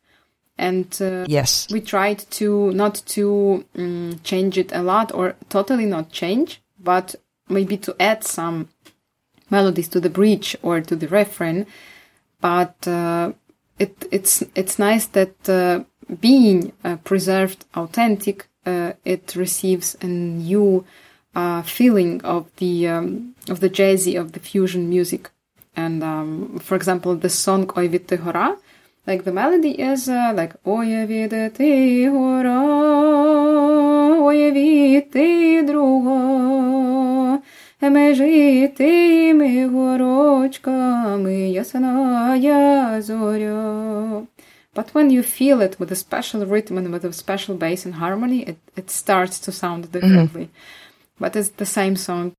And 0.57 0.89
uh, 1.01 1.25
Yes. 1.27 1.67
we 1.71 1.81
tried 1.81 2.19
to 2.39 2.71
not 2.71 2.95
to 3.15 3.63
um, 3.77 4.19
change 4.23 4.57
it 4.57 4.71
a 4.73 4.81
lot 4.81 5.11
or 5.13 5.35
totally 5.49 5.85
not 5.85 6.11
change, 6.11 6.61
but 6.79 7.15
maybe 7.47 7.77
to 7.77 7.95
add 7.99 8.23
some 8.23 8.69
melodies 9.49 9.87
to 9.89 9.99
the 9.99 10.09
bridge 10.09 10.57
or 10.63 10.81
to 10.81 10.95
the 10.95 11.07
refrain. 11.07 11.67
But 12.41 12.87
uh, 12.87 13.33
it, 13.77 14.05
it's 14.11 14.43
it's 14.55 14.79
nice 14.79 15.05
that 15.07 15.49
uh, 15.49 15.83
being 16.20 16.72
uh, 16.84 16.96
preserved 17.04 17.64
authentic, 17.74 18.48
uh, 18.66 18.92
it 19.04 19.34
receives 19.36 19.96
a 20.00 20.06
new 20.06 20.84
uh, 21.34 21.62
feeling 21.62 22.22
of 22.22 22.50
the 22.56 22.88
um, 22.88 23.34
of 23.48 23.60
the 23.60 23.70
jazzy 23.70 24.20
of 24.20 24.32
the 24.32 24.40
fusion 24.40 24.88
music. 24.88 25.30
And 25.74 26.02
um, 26.04 26.58
for 26.58 26.76
example, 26.76 27.14
the 27.16 27.30
song 27.30 27.66
Ой 27.76 27.88
від 27.88 28.06
ти 28.06 28.16
гора, 28.16 28.56
like 29.06 29.24
the 29.24 29.32
melody 29.32 29.78
is 29.80 30.08
uh, 30.08 30.34
like 30.34 30.54
Ой 30.64 31.06
від 31.06 31.54
ти 31.54 32.10
гора, 32.10 32.62
ой 34.20 34.52
від 34.52 35.10
ти 35.10 35.62
друга, 35.62 37.38
межи 37.80 38.68
тими 38.76 39.66
горочками 39.66 41.50
ясная 41.50 43.02
зоря. 43.02 44.22
But 44.77 44.93
when 44.93 45.09
you 45.09 45.23
feel 45.23 45.59
it 45.61 45.79
with 45.79 45.91
a 45.91 45.95
special 45.95 46.45
rhythm 46.45 46.77
and 46.77 46.93
with 46.93 47.03
a 47.03 47.11
special 47.11 47.55
bass 47.55 47.83
and 47.83 47.95
harmony, 47.95 48.43
it, 48.43 48.59
it 48.75 48.91
starts 48.91 49.39
to 49.39 49.51
sound 49.51 49.91
differently. 49.91 50.51
But 51.19 51.35
it's 51.35 51.49
the 51.49 51.65
same 51.65 51.95
song. 51.95 52.33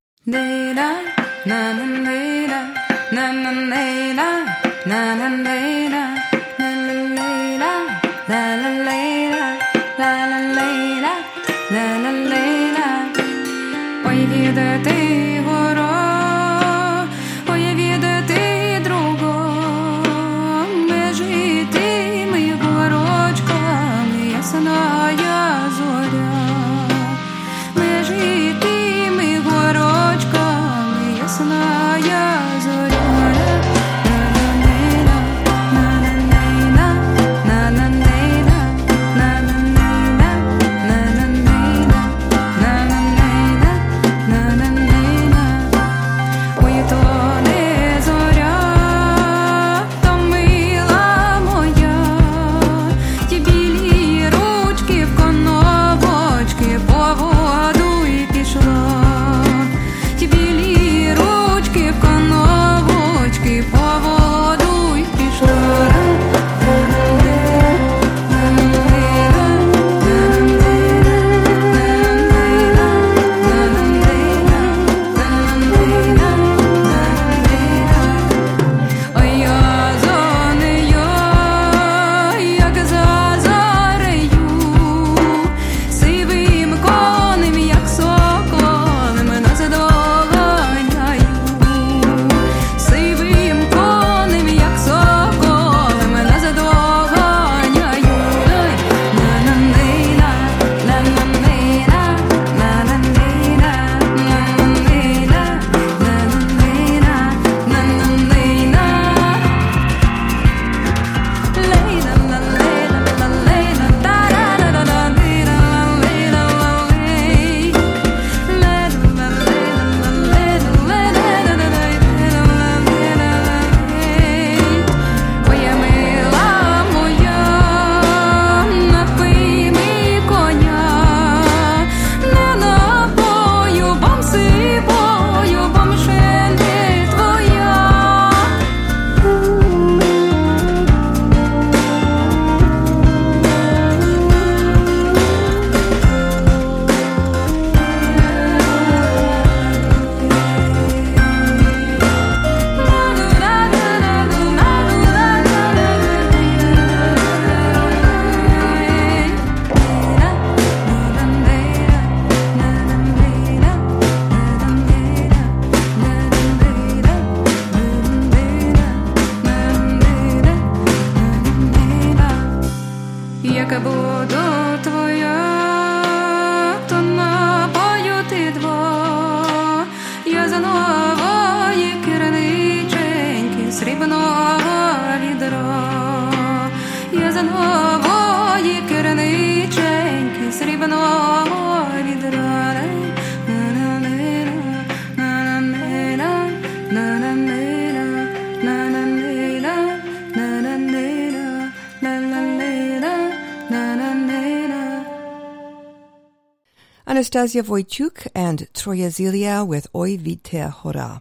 Anastasia 207.19 207.65
Wojciuk 207.65 208.29
and 208.33 208.69
Troya 208.75 209.09
Zilia 209.09 209.67
with 209.67 209.89
Oi 209.93 210.17
Vite 210.17 210.71
Hora. 210.71 211.21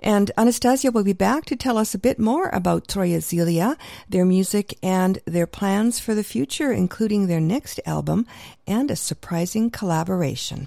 And 0.00 0.32
Anastasia 0.36 0.90
will 0.90 1.04
be 1.04 1.12
back 1.12 1.44
to 1.44 1.54
tell 1.54 1.78
us 1.78 1.94
a 1.94 1.98
bit 1.98 2.18
more 2.18 2.50
about 2.52 2.88
Troya 2.88 3.18
Zilia, 3.18 3.76
their 4.08 4.24
music, 4.24 4.76
and 4.82 5.20
their 5.24 5.46
plans 5.46 6.00
for 6.00 6.16
the 6.16 6.24
future, 6.24 6.72
including 6.72 7.28
their 7.28 7.38
next 7.38 7.78
album 7.86 8.26
and 8.66 8.90
a 8.90 8.96
surprising 8.96 9.70
collaboration. 9.70 10.66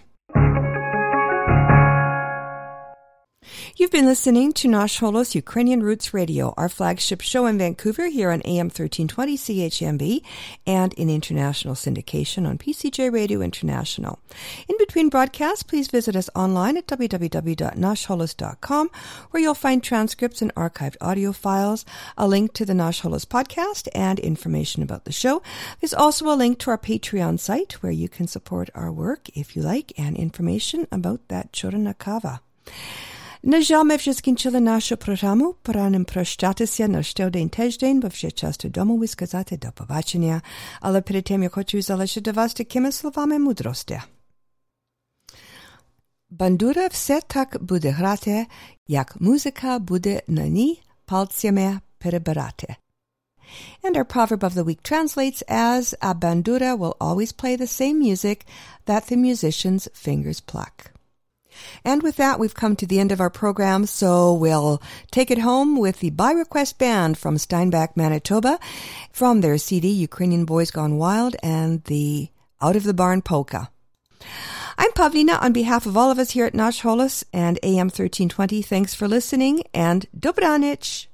You've 3.75 3.91
been 3.91 4.05
listening 4.05 4.53
to 4.53 4.67
Nash 4.67 4.99
Holos 4.99 5.35
Ukrainian 5.35 5.81
Roots 5.81 6.13
Radio, 6.13 6.53
our 6.57 6.69
flagship 6.69 7.21
show 7.21 7.45
in 7.45 7.57
Vancouver 7.57 8.07
here 8.07 8.31
on 8.31 8.41
AM 8.43 8.67
1320 8.67 9.37
CHMB 9.37 10.21
and 10.67 10.93
in 10.93 11.09
international 11.09 11.75
syndication 11.75 12.47
on 12.47 12.57
PCJ 12.57 13.11
Radio 13.11 13.41
International. 13.41 14.19
In 14.67 14.77
between 14.77 15.09
broadcasts, 15.09 15.63
please 15.63 15.87
visit 15.87 16.15
us 16.15 16.29
online 16.35 16.77
at 16.77 16.87
www.nashholos.com 16.87 18.89
where 19.31 19.43
you'll 19.43 19.53
find 19.53 19.83
transcripts 19.83 20.41
and 20.41 20.53
archived 20.55 20.97
audio 21.01 21.31
files, 21.31 21.85
a 22.17 22.27
link 22.27 22.53
to 22.53 22.65
the 22.65 22.73
Nash 22.73 23.01
Holos 23.01 23.25
podcast, 23.25 23.87
and 23.95 24.19
information 24.19 24.83
about 24.83 25.05
the 25.05 25.11
show. 25.11 25.41
There's 25.79 25.93
also 25.93 26.31
a 26.31 26.35
link 26.35 26.59
to 26.59 26.71
our 26.71 26.77
Patreon 26.77 27.39
site 27.39 27.81
where 27.81 27.91
you 27.91 28.09
can 28.09 28.27
support 28.27 28.69
our 28.75 28.91
work 28.91 29.29
if 29.35 29.55
you 29.55 29.61
like 29.61 29.93
and 29.97 30.17
information 30.17 30.87
about 30.91 31.27
that 31.29 31.53
Chorana 31.53 31.95
Kava. 33.38 33.38
На 33.46 33.60
жаль, 33.60 33.84
ми 33.84 33.96
вже 33.96 34.14
скінчили 34.14 34.60
нашу 34.60 34.96
програму. 34.96 35.54
Пора 35.62 35.90
нам 35.90 36.04
прощатися 36.04 36.88
на 36.88 37.02
ще 37.02 37.26
один 37.26 37.48
тиждень, 37.48 38.00
бо 38.00 38.08
вже 38.08 38.30
часто 38.30 38.68
дому 38.68 39.06
сказати 39.06 39.56
до 39.56 39.72
побачення. 39.72 40.42
Але 40.80 41.00
перед 41.00 41.24
тим 41.24 41.42
я 41.42 41.48
хочу 41.48 41.82
залишити 41.82 42.32
вас 42.32 42.54
такими 42.54 42.92
словами 42.92 43.38
мудрості. 43.38 44.02
Бандура 46.30 46.86
все 46.86 47.20
так 47.20 47.56
буде 47.60 47.90
грати, 47.90 48.46
як 48.88 49.20
музика 49.20 49.78
буде 49.78 50.22
на 50.26 50.46
ній 50.46 50.82
пальцями 51.04 51.80
перебирати. 51.98 52.76
And 53.82 53.96
our 53.96 54.08
proverb 54.14 54.42
of 54.42 54.54
the 54.54 54.64
week 54.64 54.82
translates 54.82 55.42
as 55.48 55.94
A 56.00 56.14
bandura 56.14 56.78
will 56.80 56.96
always 57.06 57.32
play 57.40 57.56
the 57.56 57.74
same 57.80 57.98
music 58.08 58.38
that 58.86 59.02
the 59.08 59.16
musician's 59.16 59.84
fingers 60.04 60.40
pluck. 60.50 60.94
And 61.83 62.03
with 62.03 62.17
that, 62.17 62.39
we've 62.39 62.53
come 62.53 62.75
to 62.77 62.85
the 62.85 62.99
end 62.99 63.11
of 63.11 63.19
our 63.19 63.29
program, 63.29 63.85
so 63.85 64.33
we'll 64.33 64.81
take 65.11 65.31
it 65.31 65.39
home 65.39 65.77
with 65.77 65.99
the 65.99 66.09
By 66.09 66.31
Request 66.31 66.77
Band 66.77 67.17
from 67.17 67.37
Steinbach, 67.37 67.95
Manitoba, 67.95 68.59
from 69.11 69.41
their 69.41 69.57
CD 69.57 69.89
Ukrainian 69.89 70.45
Boys 70.45 70.71
Gone 70.71 70.97
Wild 70.97 71.35
and 71.41 71.83
the 71.85 72.29
Out 72.61 72.75
of 72.75 72.83
the 72.83 72.93
Barn 72.93 73.21
Polka. 73.21 73.69
I'm 74.77 74.91
Pavlina 74.91 75.41
on 75.41 75.51
behalf 75.51 75.85
of 75.85 75.97
all 75.97 76.09
of 76.09 76.19
us 76.19 76.31
here 76.31 76.45
at 76.45 76.53
Nash 76.53 76.81
Holos 76.81 77.23
and 77.33 77.59
AM 77.63 77.87
1320. 77.87 78.61
Thanks 78.61 78.93
for 78.93 79.07
listening 79.07 79.63
and 79.73 80.05
Dobranich! 80.17 81.07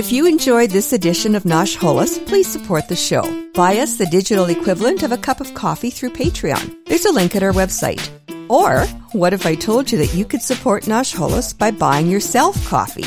If 0.00 0.10
you 0.10 0.26
enjoyed 0.26 0.70
this 0.70 0.92
edition 0.94 1.34
of 1.34 1.44
Nash 1.44 1.76
Holos, 1.76 2.26
please 2.26 2.46
support 2.46 2.88
the 2.88 2.96
show. 2.96 3.20
Buy 3.52 3.80
us 3.80 3.96
the 3.96 4.06
digital 4.06 4.46
equivalent 4.46 5.02
of 5.02 5.12
a 5.12 5.18
cup 5.18 5.42
of 5.42 5.52
coffee 5.52 5.90
through 5.90 6.12
Patreon. 6.12 6.74
There's 6.86 7.04
a 7.04 7.12
link 7.12 7.36
at 7.36 7.42
our 7.42 7.52
website. 7.52 8.08
Or, 8.48 8.86
what 9.12 9.34
if 9.34 9.44
I 9.44 9.56
told 9.56 9.92
you 9.92 9.98
that 9.98 10.14
you 10.14 10.24
could 10.24 10.40
support 10.40 10.88
Nash 10.88 11.12
Holos 11.12 11.52
by 11.52 11.70
buying 11.70 12.06
yourself 12.06 12.66
coffee? 12.66 13.04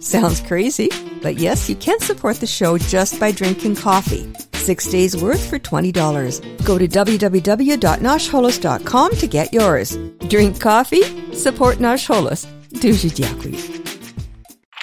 Sounds 0.00 0.40
crazy, 0.40 0.88
but 1.20 1.36
yes, 1.36 1.68
you 1.68 1.74
can 1.74 1.98
support 1.98 2.36
the 2.36 2.46
show 2.46 2.78
just 2.78 3.18
by 3.18 3.32
drinking 3.32 3.74
coffee. 3.74 4.32
Six 4.52 4.86
days 4.86 5.16
worth 5.16 5.50
for 5.50 5.58
$20. 5.58 6.64
Go 6.64 6.78
to 6.78 6.86
www.nashholos.com 6.86 9.16
to 9.16 9.26
get 9.26 9.52
yours. 9.52 9.98
Drink 10.28 10.60
coffee, 10.60 11.02
support 11.34 11.80
Nash 11.80 12.06
Holos. 12.06 12.46
Duży. 12.80 13.10